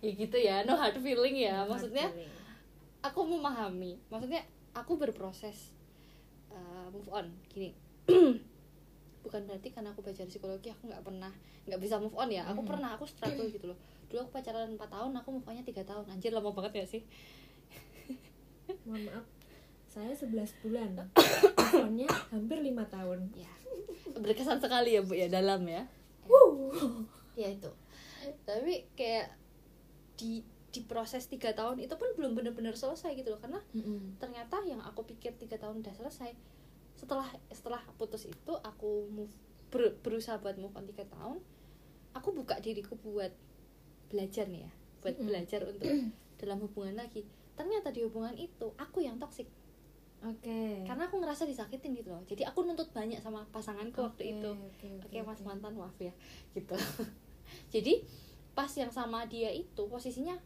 ya 0.01 0.11
gitu 0.11 0.37
ya 0.37 0.63
no 0.63 0.75
hard 0.75 0.97
feeling 0.99 1.35
ya. 1.37 1.63
Maksudnya 1.65 2.07
aku 3.01 3.19
memahami. 3.23 3.99
Maksudnya 4.07 4.41
aku 4.71 4.95
berproses 4.95 5.75
uh, 6.49 6.87
move 6.89 7.09
on. 7.09 7.27
Gini. 7.47 7.75
Bukan 9.21 9.41
berarti 9.45 9.69
karena 9.69 9.93
aku 9.93 10.01
belajar 10.01 10.25
psikologi 10.25 10.73
aku 10.73 10.89
nggak 10.89 11.03
pernah 11.03 11.29
nggak 11.69 11.79
bisa 11.79 12.01
move 12.01 12.15
on 12.15 12.29
ya. 12.29 12.47
Aku 12.49 12.65
Hmm. 12.65 12.69
pernah 12.73 12.95
aku 12.95 13.05
struggle 13.05 13.45
gitu 13.47 13.69
loh. 13.69 13.77
Dulu 14.09 14.25
aku 14.25 14.31
pacaran 14.33 14.73
4 14.73 14.81
tahun 14.81 15.11
aku 15.13 15.27
move 15.31 15.47
onnya 15.47 15.61
tiga 15.61 15.83
tahun. 15.83 16.09
Anjir 16.09 16.31
lama 16.31 16.49
banget 16.51 16.81
ya 16.81 16.85
sih? 16.87 17.01
Mohon 18.87 19.11
maaf. 19.11 19.25
Saya 19.85 20.15
11 20.15 20.63
bulan. 20.63 20.89
Teleponnya 21.59 22.07
hampir 22.31 22.57
lima 22.59 22.87
tahun. 22.87 23.27
Ya. 23.35 23.51
Berkesan 24.15 24.59
sekali 24.59 24.95
ya 24.95 25.01
bu 25.03 25.13
ya 25.13 25.27
dalam 25.27 25.63
ya. 25.67 25.83
Ya 27.35 27.47
itu. 27.47 27.71
Tapi 28.43 28.85
kayak 28.95 29.31
di 30.21 30.31
di 30.71 30.81
proses 30.91 31.23
tiga 31.33 31.51
tahun 31.59 31.77
itu 31.85 31.93
pun 31.99 32.09
belum 32.15 32.31
benar-benar 32.37 32.75
selesai 32.83 33.11
gitu 33.19 33.29
loh. 33.33 33.41
Karena 33.43 33.59
Mm-mm. 33.75 33.99
ternyata 34.21 34.55
yang 34.71 34.79
aku 34.89 35.01
pikir 35.11 35.31
tiga 35.41 35.57
tahun 35.61 35.75
udah 35.83 35.93
selesai 35.99 36.31
setelah 37.01 37.27
setelah 37.49 37.81
putus 37.99 38.23
itu 38.29 38.53
aku 38.61 39.09
move 39.09 39.33
ber- 39.73 39.95
berusaha 40.05 40.37
buat 40.43 40.55
move 40.61 40.75
on 40.77 40.85
tiga 40.85 41.05
tahun 41.09 41.37
aku 42.17 42.29
buka 42.35 42.55
diriku 42.65 42.93
buat 43.01 43.31
belajar 44.11 44.45
nih 44.47 44.67
ya 44.67 44.71
buat 45.01 45.15
Mm-mm. 45.17 45.27
belajar 45.27 45.59
untuk 45.65 45.89
dalam 46.41 46.57
hubungan 46.63 46.95
lagi. 47.01 47.25
Ternyata 47.57 47.89
di 47.91 48.01
hubungan 48.05 48.35
itu 48.37 48.67
aku 48.77 49.01
yang 49.01 49.17
toksik 49.17 49.49
oke. 50.21 50.57
Karena 50.85 51.03
aku 51.09 51.15
ngerasa 51.21 51.43
disakitin 51.49 51.97
gitu 51.97 52.13
loh. 52.13 52.23
Jadi 52.29 52.45
aku 52.45 52.61
nuntut 52.65 52.89
banyak 52.93 53.17
sama 53.21 53.45
pasanganku 53.49 54.01
waktu 54.01 54.23
Oke, 54.23 54.31
itu. 54.37 54.51
oke, 54.53 54.87
oke 55.01 55.07
oke, 55.09 55.17
mas 55.25 55.39
oke. 55.41 55.47
mantan 55.47 55.73
maaf 55.77 55.97
ya 55.97 56.13
gitu. 56.53 56.75
Jadi 57.73 57.93
pas 58.61 58.69
yang 58.77 58.93
sama 58.93 59.25
dia 59.25 59.49
itu 59.49 59.89
posisinya 59.89 60.37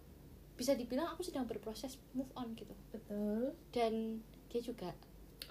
bisa 0.55 0.71
dibilang 0.71 1.11
aku 1.11 1.19
sedang 1.19 1.43
berproses 1.43 1.99
move 2.15 2.31
on 2.39 2.55
gitu. 2.55 2.71
Betul. 2.95 3.51
Dan 3.75 4.23
dia 4.47 4.63
juga. 4.63 4.95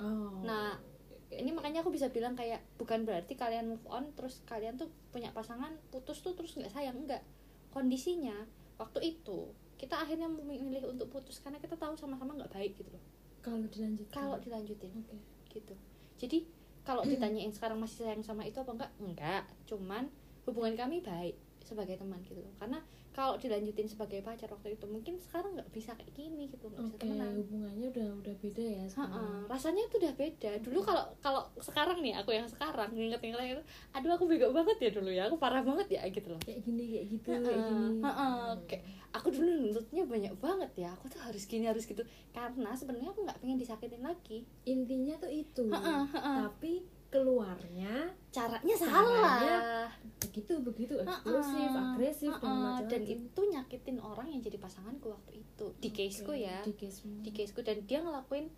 Oh. 0.01 0.41
Nah, 0.41 0.81
ini 1.29 1.53
makanya 1.53 1.85
aku 1.85 1.93
bisa 1.93 2.09
bilang 2.09 2.33
kayak 2.33 2.65
bukan 2.81 3.05
berarti 3.05 3.37
kalian 3.37 3.69
move 3.69 3.85
on 3.93 4.17
terus 4.17 4.41
kalian 4.49 4.81
tuh 4.81 4.89
punya 5.13 5.29
pasangan 5.37 5.77
putus 5.93 6.25
tuh 6.25 6.33
terus 6.33 6.57
nggak 6.57 6.73
sayang 6.73 7.05
enggak 7.05 7.21
kondisinya 7.69 8.49
waktu 8.81 9.13
itu 9.13 9.53
kita 9.77 10.01
akhirnya 10.01 10.25
memilih 10.25 10.89
untuk 10.89 11.13
putus 11.13 11.45
karena 11.45 11.61
kita 11.61 11.77
tahu 11.77 11.93
sama-sama 12.01 12.33
nggak 12.33 12.49
baik 12.57 12.73
gitu 12.81 12.89
loh. 12.89 13.05
Kalau 13.45 13.61
dilanjutkan. 13.69 14.17
Kalau 14.17 14.37
dilanjutin. 14.41 15.05
Oke. 15.05 15.21
Gitu. 15.53 15.75
Jadi 16.17 16.39
kalau 16.81 17.05
ditanyain 17.05 17.53
sekarang 17.53 17.77
masih 17.77 18.09
sayang 18.09 18.25
sama 18.25 18.49
itu 18.49 18.57
apa 18.57 18.73
enggak 18.73 18.93
enggak 19.01 19.43
cuman 19.69 20.09
hubungan 20.49 20.77
kami 20.77 21.01
baik 21.01 21.37
sebagai 21.65 21.97
teman 21.97 22.21
gitu 22.23 22.39
loh. 22.45 22.53
Karena 22.61 22.79
kalau 23.15 23.39
dilanjutin 23.39 23.87
sebagai 23.87 24.27
pacar 24.27 24.51
waktu 24.51 24.75
itu 24.75 24.91
mungkin 24.91 25.15
sekarang 25.23 25.55
nggak 25.55 25.71
bisa 25.71 25.95
kayak 25.95 26.19
gini 26.19 26.51
gitu 26.51 26.67
nggak 26.67 26.83
bisa 26.83 26.97
oke 26.99 27.03
temenan. 27.07 27.31
hubungannya 27.39 27.87
udah 27.95 28.09
udah 28.21 28.35
beda 28.43 28.65
ya 28.67 28.85
sekarang. 28.91 29.15
Ha-ha, 29.15 29.47
rasanya 29.47 29.83
tuh 29.87 29.99
udah 30.03 30.15
beda. 30.19 30.51
Dulu 30.61 30.81
kalau 30.83 31.05
kalau 31.23 31.43
sekarang 31.63 32.03
nih 32.03 32.19
aku 32.19 32.35
yang 32.35 32.51
sekarang 32.51 32.91
nginget-nginget 32.91 33.55
itu 33.55 33.63
aduh 33.95 34.11
aku 34.19 34.25
bego 34.27 34.51
banget 34.51 34.77
ya 34.83 34.91
dulu 34.91 35.11
ya 35.15 35.23
aku 35.31 35.39
parah 35.39 35.63
banget 35.63 35.95
ya 35.95 36.03
gitu 36.11 36.27
loh. 36.27 36.41
Kayak 36.43 36.61
gini 36.67 36.85
kayak 36.91 37.07
gitu 37.15 37.29
Ha-ha, 37.31 37.47
kayak 37.47 37.63
gini. 37.71 37.87
ha-ha, 38.03 38.29
kayak 38.67 38.83
aku 39.15 39.29
dulu 39.31 39.51
nuntutnya 39.63 40.03
banyak 40.11 40.35
banget 40.43 40.71
ya 40.75 40.89
aku 40.91 41.07
tuh 41.07 41.23
harus 41.23 41.43
gini 41.47 41.65
harus 41.71 41.87
gitu. 41.87 42.03
Karena 42.35 42.75
sebenarnya 42.75 43.15
aku 43.15 43.23
nggak 43.23 43.39
pengen 43.39 43.63
disakitin 43.63 44.03
lagi. 44.03 44.43
Intinya 44.67 45.15
tuh 45.23 45.31
itu. 45.31 45.71
Tapi 46.11 46.83
keluarnya 47.15 47.95
caranya 48.29 48.75
Caranya 48.75 48.77
salah. 48.83 49.87
begitu 50.19 50.53
begitu 50.59 50.95
Ha-ha, 50.99 51.15
eksplosif 51.15 51.71
agresif 51.71 52.33
dan 52.33 52.43
ha-ha, 52.43 52.51
macam-macam 52.51 52.91
dan 52.91 53.03
itu 53.07 53.41
nyakitin 53.47 53.99
orang 53.99 54.27
yang 54.29 54.43
jadi 54.43 54.59
pasanganku 54.59 55.07
waktu 55.09 55.33
itu 55.39 55.67
di 55.79 55.89
Oke, 55.89 55.97
caseku 56.03 56.33
ya. 56.35 56.59
di 56.61 56.75
casemu. 56.75 57.23
Di 57.23 57.31
caseku. 57.31 57.61
Dan 57.63 57.79
dia 57.85 58.03
ngelakuin 58.03 58.51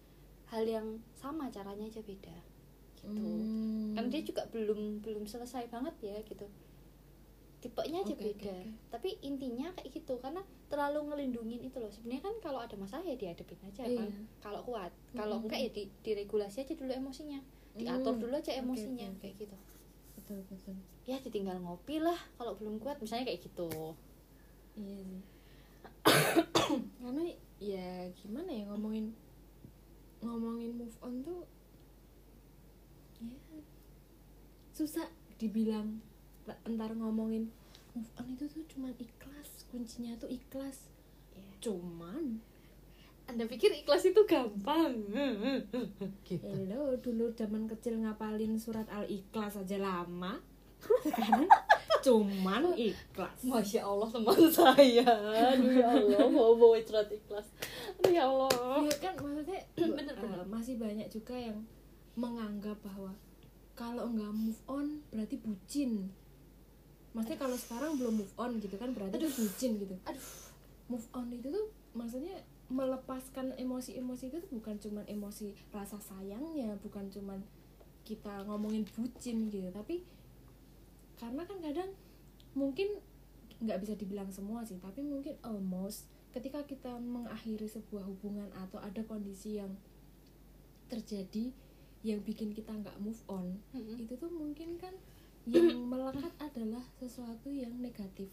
hal 0.47 0.65
yang 0.65 0.87
sama 1.13 1.51
caranya 1.51 1.85
aja 1.85 2.01
beda. 2.01 2.37
Gitu. 2.97 3.13
Hmm. 3.13 3.93
kan 3.93 4.09
dia 4.09 4.19
juga 4.21 4.49
belum 4.49 4.99
belum 4.99 5.25
selesai 5.25 5.69
banget 5.69 5.95
ya 6.01 6.17
gitu. 6.23 6.49
Tipenya 7.57 8.01
aja 8.01 8.13
Oke, 8.13 8.21
beda. 8.23 8.47
oke, 8.47 8.53
oke. 8.53 8.69
tapi 8.89 9.09
intinya 9.21 9.69
kayak 9.73 9.91
gitu 9.93 10.17
karena 10.17 10.41
terlalu 10.67 11.09
ngelindungin 11.09 11.61
itu 11.63 11.77
loh. 11.77 11.89
Sebenarnya 11.89 12.23
kan 12.23 12.35
kalau 12.41 12.61
ada 12.61 12.75
masalah 12.75 13.03
ya 13.03 13.15
dihadapin 13.15 13.59
aja 13.63 13.85
kan 13.85 14.07
Iya. 14.07 14.23
kalau 14.41 14.61
kuat. 14.63 14.93
Kalau 15.13 15.37
Mm-mm. 15.37 15.45
enggak 15.45 15.61
ya 15.61 15.71
di, 15.71 15.83
diregulasi 16.01 16.63
aja 16.63 16.73
dulu 16.73 16.91
emosinya 16.91 17.41
diatur 17.77 18.13
Hmm. 18.13 18.23
dulu 18.23 18.35
aja 18.35 18.53
emosinya 18.53 19.07
oke, 19.07 19.13
oke. 19.13 19.21
kayak 19.21 19.35
gitu 19.39 19.57
betul 20.17 20.39
betul 20.49 20.75
ya 21.05 21.17
ditinggal 21.19 21.57
ngopi 21.59 21.97
lah 21.99 22.19
kalau 22.35 22.57
belum 22.57 22.77
kuat 22.79 22.99
misalnya 22.99 23.27
kayak 23.27 23.43
gitu 23.43 23.69
iya 24.75 24.99
sih 25.03 25.23
karena 26.99 27.23
ya 27.59 27.89
gimana 28.15 28.51
ya 28.51 28.65
ngomongin 28.67 29.13
ngomongin 30.19 30.73
move 30.75 30.97
on 31.01 31.21
tuh 31.21 31.45
ya 33.19 33.33
susah 34.71 35.07
dibilang 35.37 36.01
la- 36.45 36.61
entar 36.65 36.93
ngomongin 36.93 37.49
move 37.93 38.11
on 38.17 38.29
itu 38.31 38.45
tuh 38.47 38.65
cuman 38.67 38.93
ikhlas 38.97 39.65
kuncinya 39.67 40.17
tuh 40.17 40.29
ikhlas 40.29 40.89
Ya. 41.33 41.45
cuman 41.61 42.41
anda 43.27 43.45
pikir 43.51 43.75
ikhlas 43.75 44.07
itu 44.07 44.23
gampang? 44.23 45.03
Gitu. 46.23 46.47
Hello 46.47 46.95
dulu 47.03 47.35
zaman 47.35 47.67
kecil 47.67 47.99
ngapalin 48.07 48.55
surat 48.55 48.87
al 48.87 49.03
ikhlas 49.11 49.59
aja 49.59 49.77
lama. 49.83 50.39
Sekarang 51.03 51.51
cuman 52.07 52.71
ikhlas. 52.79 53.39
Masya 53.43 53.83
Allah 53.83 54.09
teman 54.15 54.41
saya. 54.47 55.07
Aduh 55.53 55.73
ya 55.75 55.87
Allah 55.91 56.31
Mau 56.31 56.55
bawa 56.55 56.79
surat 56.87 57.11
ikhlas. 57.11 57.51
Aduh 57.99 58.13
ya 58.15 58.31
Allah. 58.31 58.87
Ya 58.87 58.95
kan 59.03 59.15
maksudnya 59.19 59.61
Bener, 59.77 60.15
eh, 60.15 60.23
bener. 60.23 60.47
masih 60.47 60.79
banyak 60.79 61.09
juga 61.11 61.35
yang 61.35 61.59
menganggap 62.15 62.79
bahwa 62.87 63.11
kalau 63.75 64.07
nggak 64.09 64.33
move 64.33 64.63
on 64.71 65.03
berarti 65.11 65.37
bucin. 65.43 66.15
Maksudnya 67.11 67.43
kalau 67.43 67.57
sekarang 67.59 67.99
belum 67.99 68.23
move 68.23 68.35
on 68.39 68.63
gitu 68.63 68.79
kan 68.79 68.95
berarti 68.95 69.19
itu 69.19 69.29
bucin 69.35 69.71
gitu. 69.83 69.95
Aduh. 70.07 70.27
Move 70.87 71.09
on 71.11 71.27
itu 71.35 71.51
tuh 71.51 71.67
maksudnya 71.91 72.39
melepaskan 72.67 73.55
emosi-emosi 73.55 74.35
itu 74.35 74.39
bukan 74.51 74.77
cuman 74.83 75.07
emosi 75.07 75.55
rasa 75.71 76.03
sayangnya 76.03 76.75
bukan 76.83 77.07
cuman 77.11 77.39
kita 78.03 78.43
ngomongin 78.47 78.83
bucin 78.95 79.47
gitu 79.51 79.71
tapi 79.71 80.03
karena 81.19 81.47
kan 81.47 81.59
kadang 81.63 81.91
mungkin 82.59 82.99
nggak 83.63 83.81
bisa 83.81 83.95
dibilang 83.95 84.29
semua 84.35 84.67
sih 84.67 84.77
tapi 84.83 85.01
mungkin 85.01 85.39
almost 85.47 86.11
ketika 86.35 86.67
kita 86.69 86.99
mengakhiri 87.01 87.71
sebuah 87.71 88.05
hubungan 88.05 88.51
atau 88.53 88.83
ada 88.83 89.01
kondisi 89.07 89.57
yang 89.63 89.73
terjadi 90.91 91.51
yang 92.05 92.21
bikin 92.23 92.53
kita 92.53 92.71
nggak 92.71 92.99
move 93.01 93.19
on 93.27 93.59
Mm-mm. 93.73 93.97
itu 93.99 94.15
tuh 94.19 94.29
mungkin 94.29 94.77
kan 94.77 94.93
yang 95.47 95.71
melekat 95.91 96.35
adalah 96.43 96.83
sesuatu 96.99 97.49
yang 97.49 97.73
negatif 97.79 98.29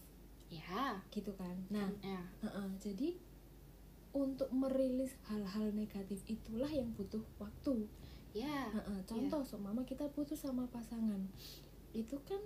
Ya 0.54 1.02
gitu 1.10 1.34
kan. 1.34 1.58
Nah 1.74 1.90
Ya. 2.06 2.22
Heeh, 2.46 2.68
jadi 2.78 3.10
untuk 4.14 4.50
merilis 4.54 5.18
hal-hal 5.26 5.74
negatif 5.74 6.22
itulah 6.30 6.70
yang 6.70 6.94
butuh 6.94 7.22
waktu. 7.42 7.90
Ya 8.34 8.70
Heeh, 8.70 9.00
contoh, 9.06 9.46
seumpama 9.46 9.86
kita 9.86 10.10
putus 10.10 10.42
sama 10.42 10.66
pasangan, 10.70 11.22
itu 11.94 12.18
kan 12.26 12.42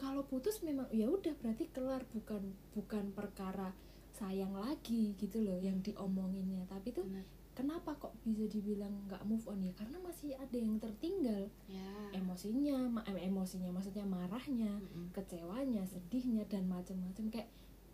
kalau 0.00 0.24
putus 0.24 0.64
memang 0.64 0.88
ya 0.88 1.04
udah 1.04 1.36
berarti 1.36 1.68
kelar 1.68 2.00
bukan 2.16 2.56
bukan 2.72 3.12
perkara 3.12 3.76
sayang 4.16 4.56
lagi 4.56 5.12
gitu 5.20 5.44
loh 5.44 5.60
yang 5.60 5.84
diomonginnya. 5.84 6.64
Tapi 6.64 6.96
tuh 6.96 7.04
Benar. 7.04 7.24
kenapa 7.52 7.92
kok 8.00 8.16
bisa 8.24 8.48
dibilang 8.48 9.04
nggak 9.04 9.20
move 9.28 9.44
on 9.44 9.60
ya? 9.60 9.72
Karena 9.76 10.00
masih 10.00 10.32
ada 10.40 10.56
yang 10.56 10.80
tertinggal 10.80 11.52
Ya 11.68 11.88
emosinya, 12.16 12.88
ma- 12.88 13.04
emosinya 13.04 13.68
maksudnya 13.68 14.08
marahnya, 14.08 14.80
Mm-mm. 14.80 15.12
kecewanya, 15.12 15.84
sedihnya 15.84 16.48
dan 16.48 16.64
macam-macam 16.72 17.28
kayak 17.28 17.48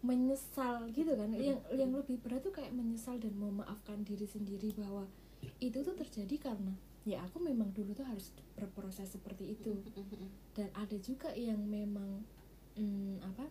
menyesal 0.06 0.86
gitu 0.94 1.18
kan. 1.18 1.34
Yang 1.34 1.58
Mm-mm. 1.66 1.76
yang 1.76 1.90
lebih 1.90 2.22
berat 2.22 2.46
tuh 2.46 2.54
kayak 2.54 2.70
menyesal 2.70 3.18
dan 3.18 3.34
memaafkan 3.34 4.06
diri 4.06 4.24
sendiri 4.24 4.70
bahwa 4.78 5.10
itu 5.58 5.82
tuh 5.82 5.94
terjadi 5.98 6.52
karena 6.52 6.74
ya 7.06 7.22
aku 7.22 7.38
memang 7.38 7.70
dulu 7.70 7.94
tuh 7.94 8.02
harus 8.02 8.34
berproses 8.58 9.06
seperti 9.06 9.54
itu 9.54 9.70
Mm-mm. 9.70 10.26
dan 10.58 10.68
ada 10.74 10.96
juga 10.98 11.30
yang 11.38 11.62
memang 11.62 12.26
hmm, 12.74 13.22
apa 13.22 13.46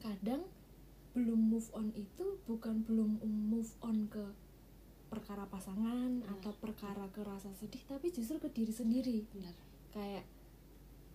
kadang 0.00 0.44
belum 1.12 1.36
move 1.52 1.68
on 1.72 1.92
itu 1.96 2.40
bukan 2.44 2.84
belum 2.84 3.20
move 3.24 3.72
on 3.84 4.08
ke 4.08 4.24
perkara 5.08 5.48
pasangan 5.48 6.20
Benar. 6.20 6.32
atau 6.36 6.52
perkara 6.56 7.08
ke 7.12 7.24
rasa 7.24 7.48
sedih 7.56 7.80
tapi 7.88 8.12
justru 8.12 8.36
ke 8.36 8.48
diri 8.52 8.72
sendiri 8.74 9.24
benar 9.32 9.56
kayak 9.94 10.24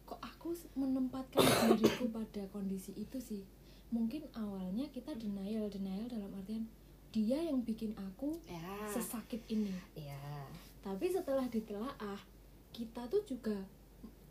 kok 0.10 0.18
aku 0.22 0.58
menempatkan 0.74 1.46
diriku 1.78 2.10
pada 2.10 2.44
kondisi 2.50 2.98
itu 2.98 3.18
sih 3.22 3.44
mungkin 3.92 4.24
awalnya 4.34 4.88
kita 4.90 5.14
denial 5.20 5.68
denial 5.68 6.08
dalam 6.08 6.32
artian 6.34 6.66
dia 7.12 7.44
yang 7.44 7.60
bikin 7.60 7.92
aku 8.00 8.40
ya. 8.48 8.88
sesakit 8.88 9.44
ini. 9.52 9.76
Ya 9.94 10.48
tapi 10.82 11.14
setelah 11.14 11.46
ditelaah 11.46 12.20
kita 12.74 13.06
tuh 13.06 13.22
juga 13.30 13.58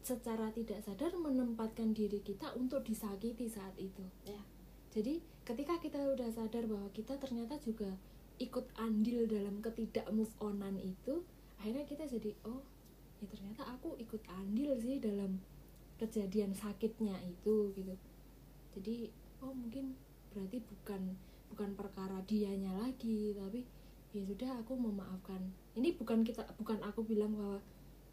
secara 0.03 0.51
tidak 0.51 0.83
sadar 0.83 1.15
menempatkan 1.15 1.95
diri 1.95 2.19
kita 2.19 2.51
untuk 2.59 2.83
disakiti 2.83 3.47
saat 3.47 3.75
itu. 3.79 4.03
Ya. 4.27 4.43
Jadi 4.91 5.23
ketika 5.47 5.79
kita 5.79 6.03
udah 6.03 6.27
sadar 6.35 6.67
bahwa 6.67 6.91
kita 6.91 7.15
ternyata 7.23 7.55
juga 7.63 7.95
ikut 8.43 8.67
andil 8.75 9.31
dalam 9.31 9.63
ketidak 9.63 10.11
move 10.11 10.33
onan 10.43 10.75
itu 10.81 11.23
akhirnya 11.61 11.85
kita 11.85 12.09
jadi 12.09 12.33
oh 12.49 12.65
ya 13.21 13.29
ternyata 13.29 13.69
aku 13.69 13.95
ikut 14.01 14.25
andil 14.33 14.73
sih 14.81 14.97
dalam 14.99 15.39
kejadian 16.03 16.51
sakitnya 16.51 17.15
itu 17.23 17.71
gitu. 17.79 17.95
Jadi 18.75 19.13
oh 19.41 19.53
mungkin 19.53 19.97
berarti 20.31 20.61
bukan 20.61 21.03
bukan 21.49 21.71
perkara 21.75 22.23
dianya 22.25 22.71
lagi 22.77 23.35
tapi 23.35 23.67
ya 24.11 24.23
sudah 24.23 24.59
aku 24.59 24.75
memaafkan. 24.75 25.41
Ini 25.75 25.95
bukan 25.95 26.23
kita 26.23 26.43
bukan 26.57 26.79
aku 26.81 27.03
bilang 27.03 27.33
bahwa 27.33 27.59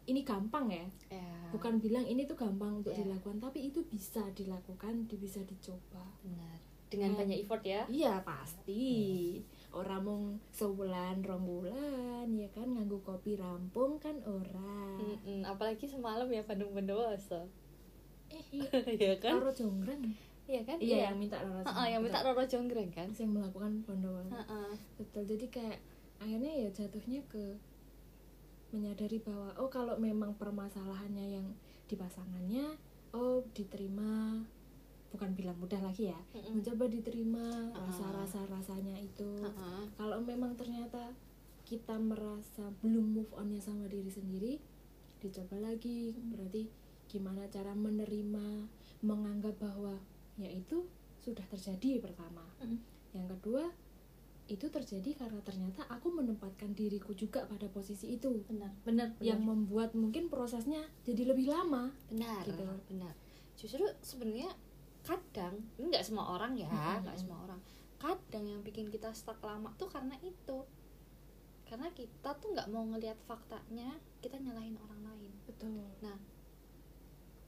ini 0.04 0.22
gampang 0.22 0.66
ya. 0.68 0.86
Ya. 1.10 1.28
Bukan 1.50 1.78
bilang 1.78 2.02
ini 2.02 2.24
tuh 2.24 2.34
gampang 2.34 2.80
untuk 2.80 2.92
Ya. 2.92 3.02
dilakukan 3.02 3.38
tapi 3.38 3.68
itu 3.68 3.84
bisa 3.84 4.24
dilakukan 4.32 5.04
di- 5.04 5.16
bisa 5.16 5.42
dicoba. 5.42 6.02
Benar. 6.22 6.56
Dengan 6.88 7.12
Nah. 7.12 7.18
banyak 7.20 7.38
effort 7.38 7.60
ya? 7.62 7.84
iya 7.86 8.16
pasti. 8.22 9.36
Orang 9.68 10.00
mau 10.02 10.20
sebulan 10.50 11.20
rong 11.20 11.44
bulan 11.44 12.24
ya 12.32 12.48
kan 12.48 12.64
nganggu 12.66 12.96
kopi 13.02 13.36
rampung 13.36 13.98
kan 13.98 14.16
ora 14.24 14.96
Mm-mm, 14.96 15.44
apalagi 15.44 15.84
semalam 15.84 16.24
ya 16.26 16.40
Bandung 16.40 16.72
Bondowoso 16.72 17.44
eh 18.28 18.40
iya. 18.50 18.72
Ya 19.12 19.14
kan? 19.18 19.36
Roro 19.36 19.52
Jonggrang 19.52 20.00
iya 20.48 20.60
kan? 20.64 20.76
Iya 20.80 21.12
yang 21.12 21.16
minta 21.20 21.36
Roro 21.38 21.60
Ha-ha, 21.60 21.84
yang 21.86 22.00
minta 22.00 22.24
Roro 22.24 22.40
Jonggrang 22.42 22.88
kan? 22.88 23.08
Yang 23.12 23.30
melakukan 23.36 23.84
bondowoso 23.84 24.32
Ha-ha. 24.32 24.72
betul 24.96 25.28
jadi 25.28 25.46
kayak 25.46 25.78
akhirnya 26.18 26.52
ya 26.66 26.68
jatuhnya 26.72 27.20
ke 27.28 27.54
menyadari 28.68 29.20
bahwa 29.20 29.48
oh 29.56 29.68
kalau 29.68 29.96
memang 29.96 30.36
permasalahannya 30.36 31.40
yang 31.40 31.46
di 31.88 31.96
pasangannya 31.96 32.76
oh 33.16 33.40
diterima 33.56 34.44
bukan 35.08 35.32
bilang 35.32 35.56
mudah 35.56 35.80
lagi 35.80 36.12
ya 36.12 36.20
Mm-mm. 36.36 36.60
mencoba 36.60 36.84
diterima 36.84 37.72
rasa-rasa 37.72 38.44
rasanya 38.44 38.96
itu. 39.00 39.40
Ha-ha. 39.40 39.88
kalau 39.96 40.20
memang 40.20 40.52
ternyata 40.52 41.16
kita 41.64 41.96
merasa 41.96 42.68
belum 42.80 43.16
move 43.16 43.32
onnya 43.36 43.60
sama 43.60 43.88
diri 43.88 44.08
sendiri 44.08 44.52
dicoba 45.18 45.60
lagi. 45.60 46.12
Berarti 46.32 46.68
gimana 47.08 47.48
cara 47.48 47.72
menerima 47.72 48.68
menganggap 49.00 49.56
bahwa 49.56 49.96
ya 50.38 50.48
itu 50.48 50.86
sudah 51.18 51.44
terjadi 51.50 52.00
pertama. 52.00 52.46
Mm. 52.62 52.80
yang 53.16 53.24
kedua 53.24 53.64
itu 54.48 54.64
terjadi 54.72 55.12
karena 55.12 55.40
ternyata 55.44 55.84
aku 55.92 56.08
menempatkan 56.08 56.72
diriku 56.72 57.12
juga 57.12 57.44
pada 57.44 57.68
posisi 57.68 58.16
itu. 58.16 58.32
Benar 58.48 58.72
benar 58.80 59.08
yang 59.20 59.44
membuat 59.44 59.92
mungkin 59.92 60.32
prosesnya 60.32 60.88
jadi 61.04 61.28
lebih 61.28 61.52
lama. 61.52 61.92
Benar 62.08 62.48
gitu. 62.48 62.64
benar. 62.88 63.12
Justru 63.60 63.84
sebenarnya 64.00 64.48
kadang 65.04 65.60
ini 65.76 65.92
nggak 65.92 66.04
semua 66.04 66.32
orang 66.32 66.56
ya 66.56 66.72
nggak 67.04 67.18
semua 67.20 67.44
orang. 67.44 67.60
Kadang 68.00 68.44
yang 68.48 68.60
bikin 68.64 68.88
kita 68.88 69.12
stuck 69.12 69.36
lama 69.44 69.68
tuh 69.76 69.92
karena 69.92 70.16
itu. 70.24 70.64
Karena 71.68 71.92
kita 71.92 72.32
tuh 72.40 72.56
nggak 72.56 72.72
mau 72.72 72.88
ngelihat 72.88 73.20
faktanya 73.28 74.00
kita 74.24 74.40
nyalahin 74.40 74.80
orang 74.80 75.12
lain. 75.12 75.32
Betul 75.44 75.76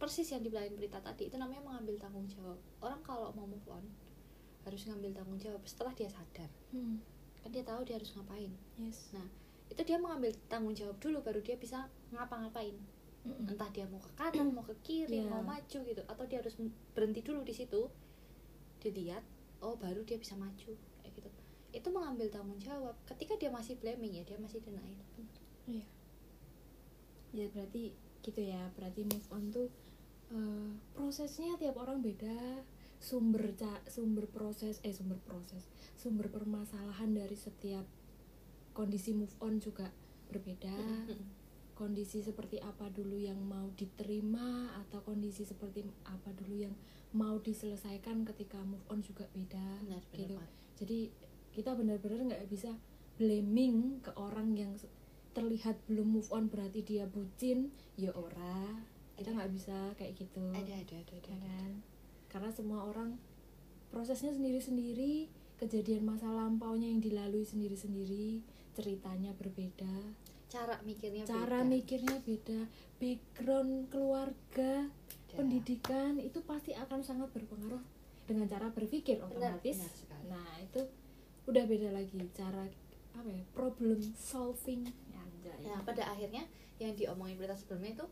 persis 0.01 0.33
yang 0.33 0.41
dibilangin 0.41 0.73
berita 0.75 0.97
tadi 0.99 1.29
itu 1.29 1.37
namanya 1.37 1.61
mengambil 1.61 1.95
tanggung 2.01 2.25
jawab 2.27 2.57
orang 2.81 3.01
kalau 3.05 3.29
mau 3.37 3.45
move 3.45 3.69
on 3.69 3.85
harus 4.65 4.89
ngambil 4.89 5.13
tanggung 5.13 5.37
jawab 5.37 5.61
setelah 5.63 5.93
dia 5.93 6.09
sadar 6.09 6.49
hmm. 6.73 6.97
kan 7.41 7.51
dia 7.53 7.61
tahu 7.63 7.85
dia 7.85 8.01
harus 8.01 8.11
ngapain 8.17 8.49
yes 8.77 9.13
Nah, 9.13 9.29
itu 9.69 9.83
dia 9.85 9.97
mengambil 9.97 10.33
tanggung 10.49 10.73
jawab 10.73 10.97
dulu 10.99 11.21
baru 11.21 11.41
dia 11.41 11.55
bisa 11.55 11.85
ngapa-ngapain 12.11 12.75
Mm-mm. 13.21 13.53
entah 13.53 13.69
dia 13.69 13.85
mau 13.85 14.01
ke 14.01 14.09
kanan 14.17 14.49
mau 14.51 14.65
ke 14.65 14.73
kiri 14.81 15.21
Iya. 15.21 15.29
mau 15.29 15.45
maju 15.45 15.79
gitu 15.85 16.03
atau 16.09 16.25
dia 16.25 16.41
harus 16.41 16.57
berhenti 16.97 17.21
dulu 17.21 17.45
di 17.45 17.53
situ 17.53 17.93
dilihat 18.81 19.21
oh 19.61 19.77
baru 19.77 20.01
dia 20.03 20.17
bisa 20.17 20.33
maju 20.35 20.73
kayak 21.05 21.13
gitu 21.13 21.29
itu 21.71 21.89
mengambil 21.93 22.33
tanggung 22.33 22.57
jawab 22.57 22.97
ketika 23.05 23.37
dia 23.37 23.53
masih 23.53 23.77
blaming 23.77 24.17
ya 24.17 24.25
dia 24.25 24.41
masih 24.41 24.65
denial 24.65 25.05
Iya. 25.69 25.85
Ya 27.31 27.47
berarti 27.53 27.93
gitu 28.21 28.41
ya. 28.41 28.71
Berarti 28.75 29.05
move 29.05 29.27
on 29.31 29.51
tuh 29.51 29.69
eh, 30.31 30.71
prosesnya 30.93 31.57
tiap 31.57 31.77
orang 31.77 32.01
beda. 32.01 32.63
Sumber 33.01 33.57
ca- 33.57 33.81
sumber 33.89 34.29
proses 34.29 34.77
eh 34.85 34.93
sumber 34.93 35.17
proses, 35.25 35.65
sumber 35.97 36.29
permasalahan 36.29 37.09
dari 37.11 37.33
setiap 37.33 37.89
kondisi 38.73 39.17
move 39.17 39.33
on 39.41 39.57
juga 39.57 39.89
berbeda. 40.29 40.77
Kondisi 41.73 42.21
seperti 42.21 42.61
apa 42.61 42.93
dulu 42.93 43.17
yang 43.17 43.41
mau 43.41 43.73
diterima 43.73 44.69
atau 44.85 45.01
kondisi 45.01 45.49
seperti 45.49 45.81
apa 46.05 46.29
dulu 46.37 46.61
yang 46.61 46.77
mau 47.17 47.41
diselesaikan 47.41 48.29
ketika 48.29 48.61
move 48.61 48.85
on 48.93 49.01
juga 49.01 49.25
beda. 49.33 49.81
benar 49.81 50.05
benar 50.05 50.05
gitu 50.13 50.37
jadi 50.77 50.99
kita 51.51 51.71
benar-benar 51.75 52.21
nggak 52.31 52.47
bisa 52.47 52.71
blaming 53.17 53.99
ke 54.01 54.13
orang 54.15 54.55
yang 54.55 54.73
terlihat 55.33 55.79
belum 55.87 56.19
move 56.19 56.31
on 56.35 56.51
berarti 56.51 56.83
dia 56.83 57.07
bucin 57.07 57.71
ya 57.95 58.11
ora. 58.15 58.83
Kita 59.17 59.37
nggak 59.37 59.53
bisa 59.53 59.77
kayak 60.01 60.17
gitu. 60.17 60.45
Ada 60.51 60.81
ada 60.81 60.97
ada 60.97 61.15
ada, 61.15 61.15
ya 61.15 61.21
ada. 61.21 61.35
kan? 61.45 61.73
Karena 62.31 62.51
semua 62.51 62.87
orang 62.89 63.21
prosesnya 63.91 64.33
sendiri-sendiri 64.33 65.29
kejadian 65.61 66.09
masa 66.09 66.31
lampaunya 66.33 66.89
yang 66.89 67.05
dilalui 67.05 67.45
sendiri-sendiri 67.45 68.41
ceritanya 68.73 69.37
berbeda. 69.37 70.17
Cara 70.51 70.81
mikirnya 70.83 71.29
cara 71.29 71.63
beda. 71.63 71.69
mikirnya 71.69 72.17
beda. 72.25 72.61
Background 72.97 73.93
keluarga 73.93 74.89
pendidikan 75.31 76.19
itu 76.19 76.43
pasti 76.43 76.75
akan 76.75 77.07
sangat 77.07 77.31
berpengaruh 77.31 77.83
dengan 78.27 78.47
cara 78.47 78.71
berpikir 78.71 79.19
otomatis. 79.23 79.79
benar 79.79 79.95
sekali. 79.95 80.27
nah 80.31 80.51
itu 80.63 80.81
udah 81.51 81.65
beda 81.67 81.91
lagi 81.91 82.15
cara 82.31 82.63
apa 83.11 83.27
ya 83.27 83.43
problem 83.51 83.99
solving 84.15 84.87
Nah, 85.63 85.81
pada 85.83 86.03
akhirnya 86.07 86.45
yang 86.77 86.93
diomongin 86.95 87.37
berita 87.37 87.53
sebelumnya 87.55 87.93
itu 87.95 88.07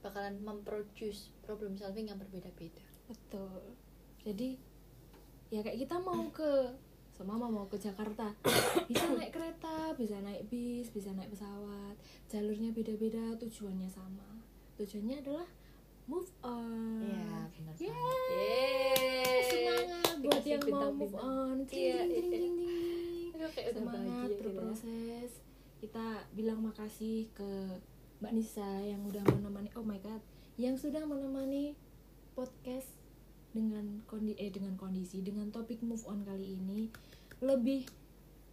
bakalan 0.00 0.36
memproduce 0.40 1.32
problem 1.40 1.76
solving 1.76 2.08
yang 2.08 2.16
berbeda-beda. 2.16 2.80
betul 3.04 3.74
jadi 4.20 4.54
ya 5.48 5.60
kayak 5.60 5.82
kita 5.82 5.96
mau 5.98 6.24
ke 6.30 6.72
sama 7.16 7.36
mau 7.36 7.66
ke 7.66 7.76
Jakarta 7.76 8.32
bisa 8.88 9.12
naik 9.12 9.28
kereta 9.30 9.92
bisa 9.92 10.16
naik 10.20 10.46
bis 10.46 10.88
bisa 10.88 11.12
naik 11.12 11.28
pesawat 11.28 11.98
jalurnya 12.28 12.72
beda-beda 12.72 13.36
tujuannya 13.36 13.90
sama 13.90 14.40
tujuannya 14.76 15.20
adalah 15.20 15.48
move 16.06 16.30
on 16.40 17.04
Iya, 17.04 17.50
benar 17.52 17.74
Yeay. 17.76 17.92
Yeay. 17.92 19.42
semangat 19.44 20.14
buat 20.22 20.44
yang 20.44 20.62
mau 20.64 20.88
move 20.90 21.16
on 21.18 21.56
Iya, 21.68 21.98
iya. 22.02 22.22
jing. 22.24 22.54
Aduh, 23.36 23.50
kayak 23.52 23.66
udah 23.72 23.82
semangat 23.84 24.28
gitu 24.30 24.48
ya. 24.48 25.49
Kita 25.80 26.28
bilang 26.36 26.60
makasih 26.60 27.26
ke 27.32 27.80
Mbak 28.20 28.32
Nisa 28.36 28.68
yang 28.84 29.00
udah 29.08 29.24
menemani 29.24 29.72
oh 29.74 29.82
my 29.82 29.96
god 30.04 30.20
yang 30.60 30.76
sudah 30.76 31.00
menemani 31.08 31.72
podcast 32.36 33.00
dengan 33.50 34.04
kondi 34.06 34.36
eh 34.36 34.52
dengan 34.52 34.76
kondisi 34.76 35.24
dengan 35.24 35.48
topik 35.50 35.80
move 35.82 36.04
on 36.06 36.22
kali 36.22 36.60
ini. 36.60 36.92
Lebih 37.40 37.88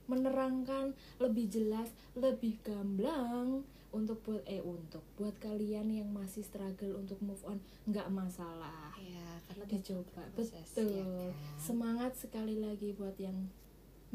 menerangkan 0.08 0.96
lebih 1.20 1.52
jelas 1.52 1.92
lebih 2.16 2.64
gamblang 2.64 3.68
untuk 3.92 4.24
buat 4.24 4.44
eh 4.48 4.64
untuk 4.64 5.04
buat 5.20 5.36
kalian 5.44 5.92
yang 5.92 6.10
masih 6.16 6.48
struggle 6.48 6.96
untuk 6.96 7.20
move 7.20 7.44
on 7.44 7.60
nggak 7.92 8.08
masalah. 8.08 8.96
Iya, 8.96 9.44
karena 9.52 9.64
dicoba. 9.68 10.24
proses, 10.32 10.64
betul 10.72 10.96
ya 10.96 11.04
kan? 11.04 11.32
semangat 11.60 12.12
sekali 12.16 12.56
lagi 12.56 12.96
buat 12.96 13.20
yang 13.20 13.52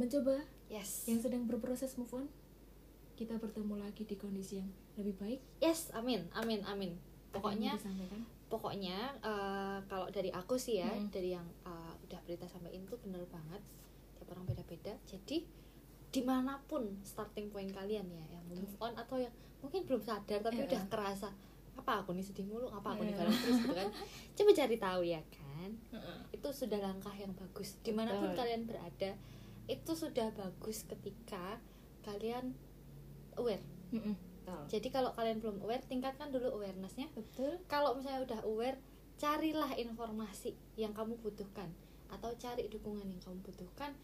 mencoba 0.01 0.41
Yes. 0.73 1.05
yang 1.05 1.21
sedang 1.21 1.45
berproses 1.45 2.01
move 2.01 2.09
on 2.17 2.27
kita 3.15 3.37
bertemu 3.37 3.75
lagi 3.77 4.03
di 4.03 4.15
kondisi 4.15 4.59
yang 4.59 4.71
lebih 4.95 5.15
baik 5.17 5.41
Yes, 5.59 5.93
amin, 5.93 6.27
amin, 6.33 6.61
amin. 6.65 6.93
Pokoknya 7.31 7.77
pokoknya 8.47 8.99
eh, 9.19 9.79
kalau 9.87 10.09
dari 10.09 10.29
aku 10.29 10.57
sih 10.57 10.77
ya, 10.77 10.91
Mm. 10.91 11.09
dari 11.09 11.33
yang 11.33 11.47
eh, 11.65 11.93
udah 12.03 12.21
berita 12.23 12.45
sampaikan 12.45 12.85
tuh 12.85 13.01
bener 13.01 13.25
banget. 13.27 13.63
Tiap 14.15 14.29
orang 14.29 14.45
beda-beda. 14.45 14.93
Jadi 15.03 15.49
di 16.13 16.21
mana 16.21 16.61
pun 16.63 16.85
starting 17.01 17.49
point 17.49 17.73
kalian 17.73 18.05
ya 18.05 18.25
yang 18.31 18.45
move 18.47 18.77
on 18.79 18.93
atau 18.93 19.17
yang 19.17 19.33
mungkin 19.65 19.89
belum 19.89 20.05
sadar 20.05 20.45
tapi 20.45 20.61
Iya. 20.61 20.69
udah 20.69 20.83
kerasa 20.87 21.33
apa 21.73 22.05
aku 22.05 22.13
nih 22.13 22.21
sedih 22.21 22.45
mulu 22.45 22.69
apa 22.69 22.93
aku 22.93 23.01
nih 23.03 23.17
Iya. 23.17 23.25
galau 23.25 23.33
terus 23.33 23.57
gitu 23.59 23.73
kan 23.73 23.89
coba 24.37 24.51
cari 24.53 24.77
tahu 24.77 25.01
ya 25.09 25.21
kan 25.33 25.71
Heeh. 25.89 26.19
itu 26.37 26.49
sudah 26.53 26.85
langkah 26.85 27.17
yang 27.17 27.33
bagus 27.33 27.81
di 27.81 27.97
mana 27.97 28.13
pun 28.13 28.29
Betul. 28.29 28.45
kalian 28.45 28.63
berada 28.69 29.11
itu 29.65 29.93
sudah 29.97 30.29
bagus 30.37 30.85
ketika 30.85 31.57
kalian 32.05 32.53
aware. 33.37 33.63
Mm-mm. 33.93 34.17
Betul. 34.43 34.63
jadi 34.67 34.89
kalau 34.91 35.11
kalian 35.15 35.39
belum 35.39 35.63
aware 35.63 35.85
tingkatkan 35.87 36.35
dulu 36.35 36.59
awarenessnya. 36.59 37.07
Betul. 37.15 37.63
Kalau 37.71 37.95
misalnya 37.95 38.27
udah 38.27 38.41
aware 38.43 38.79
carilah 39.21 39.71
informasi 39.79 40.59
yang 40.75 40.91
kamu 40.91 41.15
butuhkan 41.23 41.71
atau 42.11 42.35
cari 42.35 42.67
dukungan 42.67 43.07
yang 43.07 43.23
kamu 43.23 43.39
butuhkan. 43.47 43.95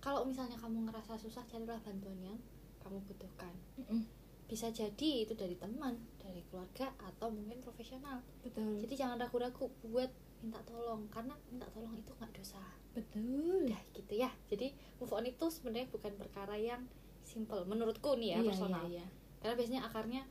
Kalau 0.00 0.24
misalnya 0.24 0.56
kamu 0.56 0.88
ngerasa 0.88 1.18
susah 1.18 1.44
carilah 1.50 1.82
bantuan 1.82 2.16
yang 2.22 2.38
kamu 2.80 3.02
butuhkan. 3.04 3.52
Mm-mm. 3.82 4.06
bisa 4.50 4.66
jadi 4.74 5.22
itu 5.22 5.38
dari 5.38 5.54
teman 5.54 5.94
dari 6.18 6.42
keluarga 6.50 6.90
atau 6.98 7.30
mungkin 7.30 7.62
profesional. 7.62 8.18
Betul. 8.42 8.82
Jadi 8.82 8.94
jangan 8.98 9.22
ragu-ragu 9.22 9.70
buat 9.86 10.10
minta 10.42 10.58
tolong 10.66 11.06
karena 11.06 11.38
minta 11.54 11.70
tolong 11.70 11.94
itu 11.94 12.10
nggak 12.18 12.34
dosa. 12.34 12.58
Betul. 12.90 13.70
Udah 13.70 13.78
gitu 13.94 14.14
ya. 14.18 14.30
Jadi 14.50 14.74
move 14.98 15.14
on 15.14 15.22
itu 15.22 15.46
sebenarnya 15.54 15.86
bukan 15.94 16.18
perkara 16.18 16.58
yang 16.58 16.82
simple 17.30 17.62
menurutku 17.62 18.18
nih 18.18 18.34
ya 18.34 18.38
Iya, 18.42 18.48
personal 18.50 18.84
iya, 18.90 18.98
iya. 18.98 19.06
karena 19.38 19.54
biasanya 19.54 19.80
akarnya 19.86 20.22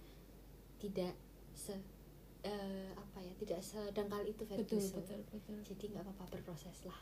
tidak 0.84 1.14
se 1.56 1.76
eh, 2.44 2.92
apa 2.92 3.20
ya 3.24 3.34
tidak 3.40 3.60
sedangkal 3.64 4.24
itu 4.28 4.44
betul 4.44 4.80
betul 4.80 5.20
betul 5.32 5.58
jadi 5.64 5.84
nggak 5.96 6.04
apa-apa 6.04 6.26
berproses 6.36 6.84
lah 6.84 7.00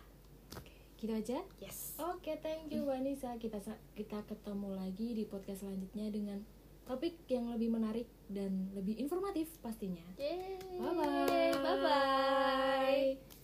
gitu 0.98 1.14
aja 1.14 1.42
yes 1.62 1.94
Oke, 2.02 2.34
thank 2.42 2.74
you 2.74 2.82
Vanessa. 2.90 3.38
Kita 3.38 3.62
kita 3.94 4.26
ketemu 4.26 4.74
lagi 4.74 5.14
di 5.14 5.30
podcast 5.30 5.62
selanjutnya 5.62 6.10
dengan 6.10 6.42
topik 6.90 7.22
yang 7.30 7.54
lebih 7.54 7.70
menarik 7.70 8.10
dan 8.34 8.74
lebih 8.74 8.98
informatif 8.98 9.46
pastinya. 9.62 10.02
Yeay. 10.18 10.58
Bye-bye. 10.82 11.54
bye 11.62 11.78
bye 11.86 13.37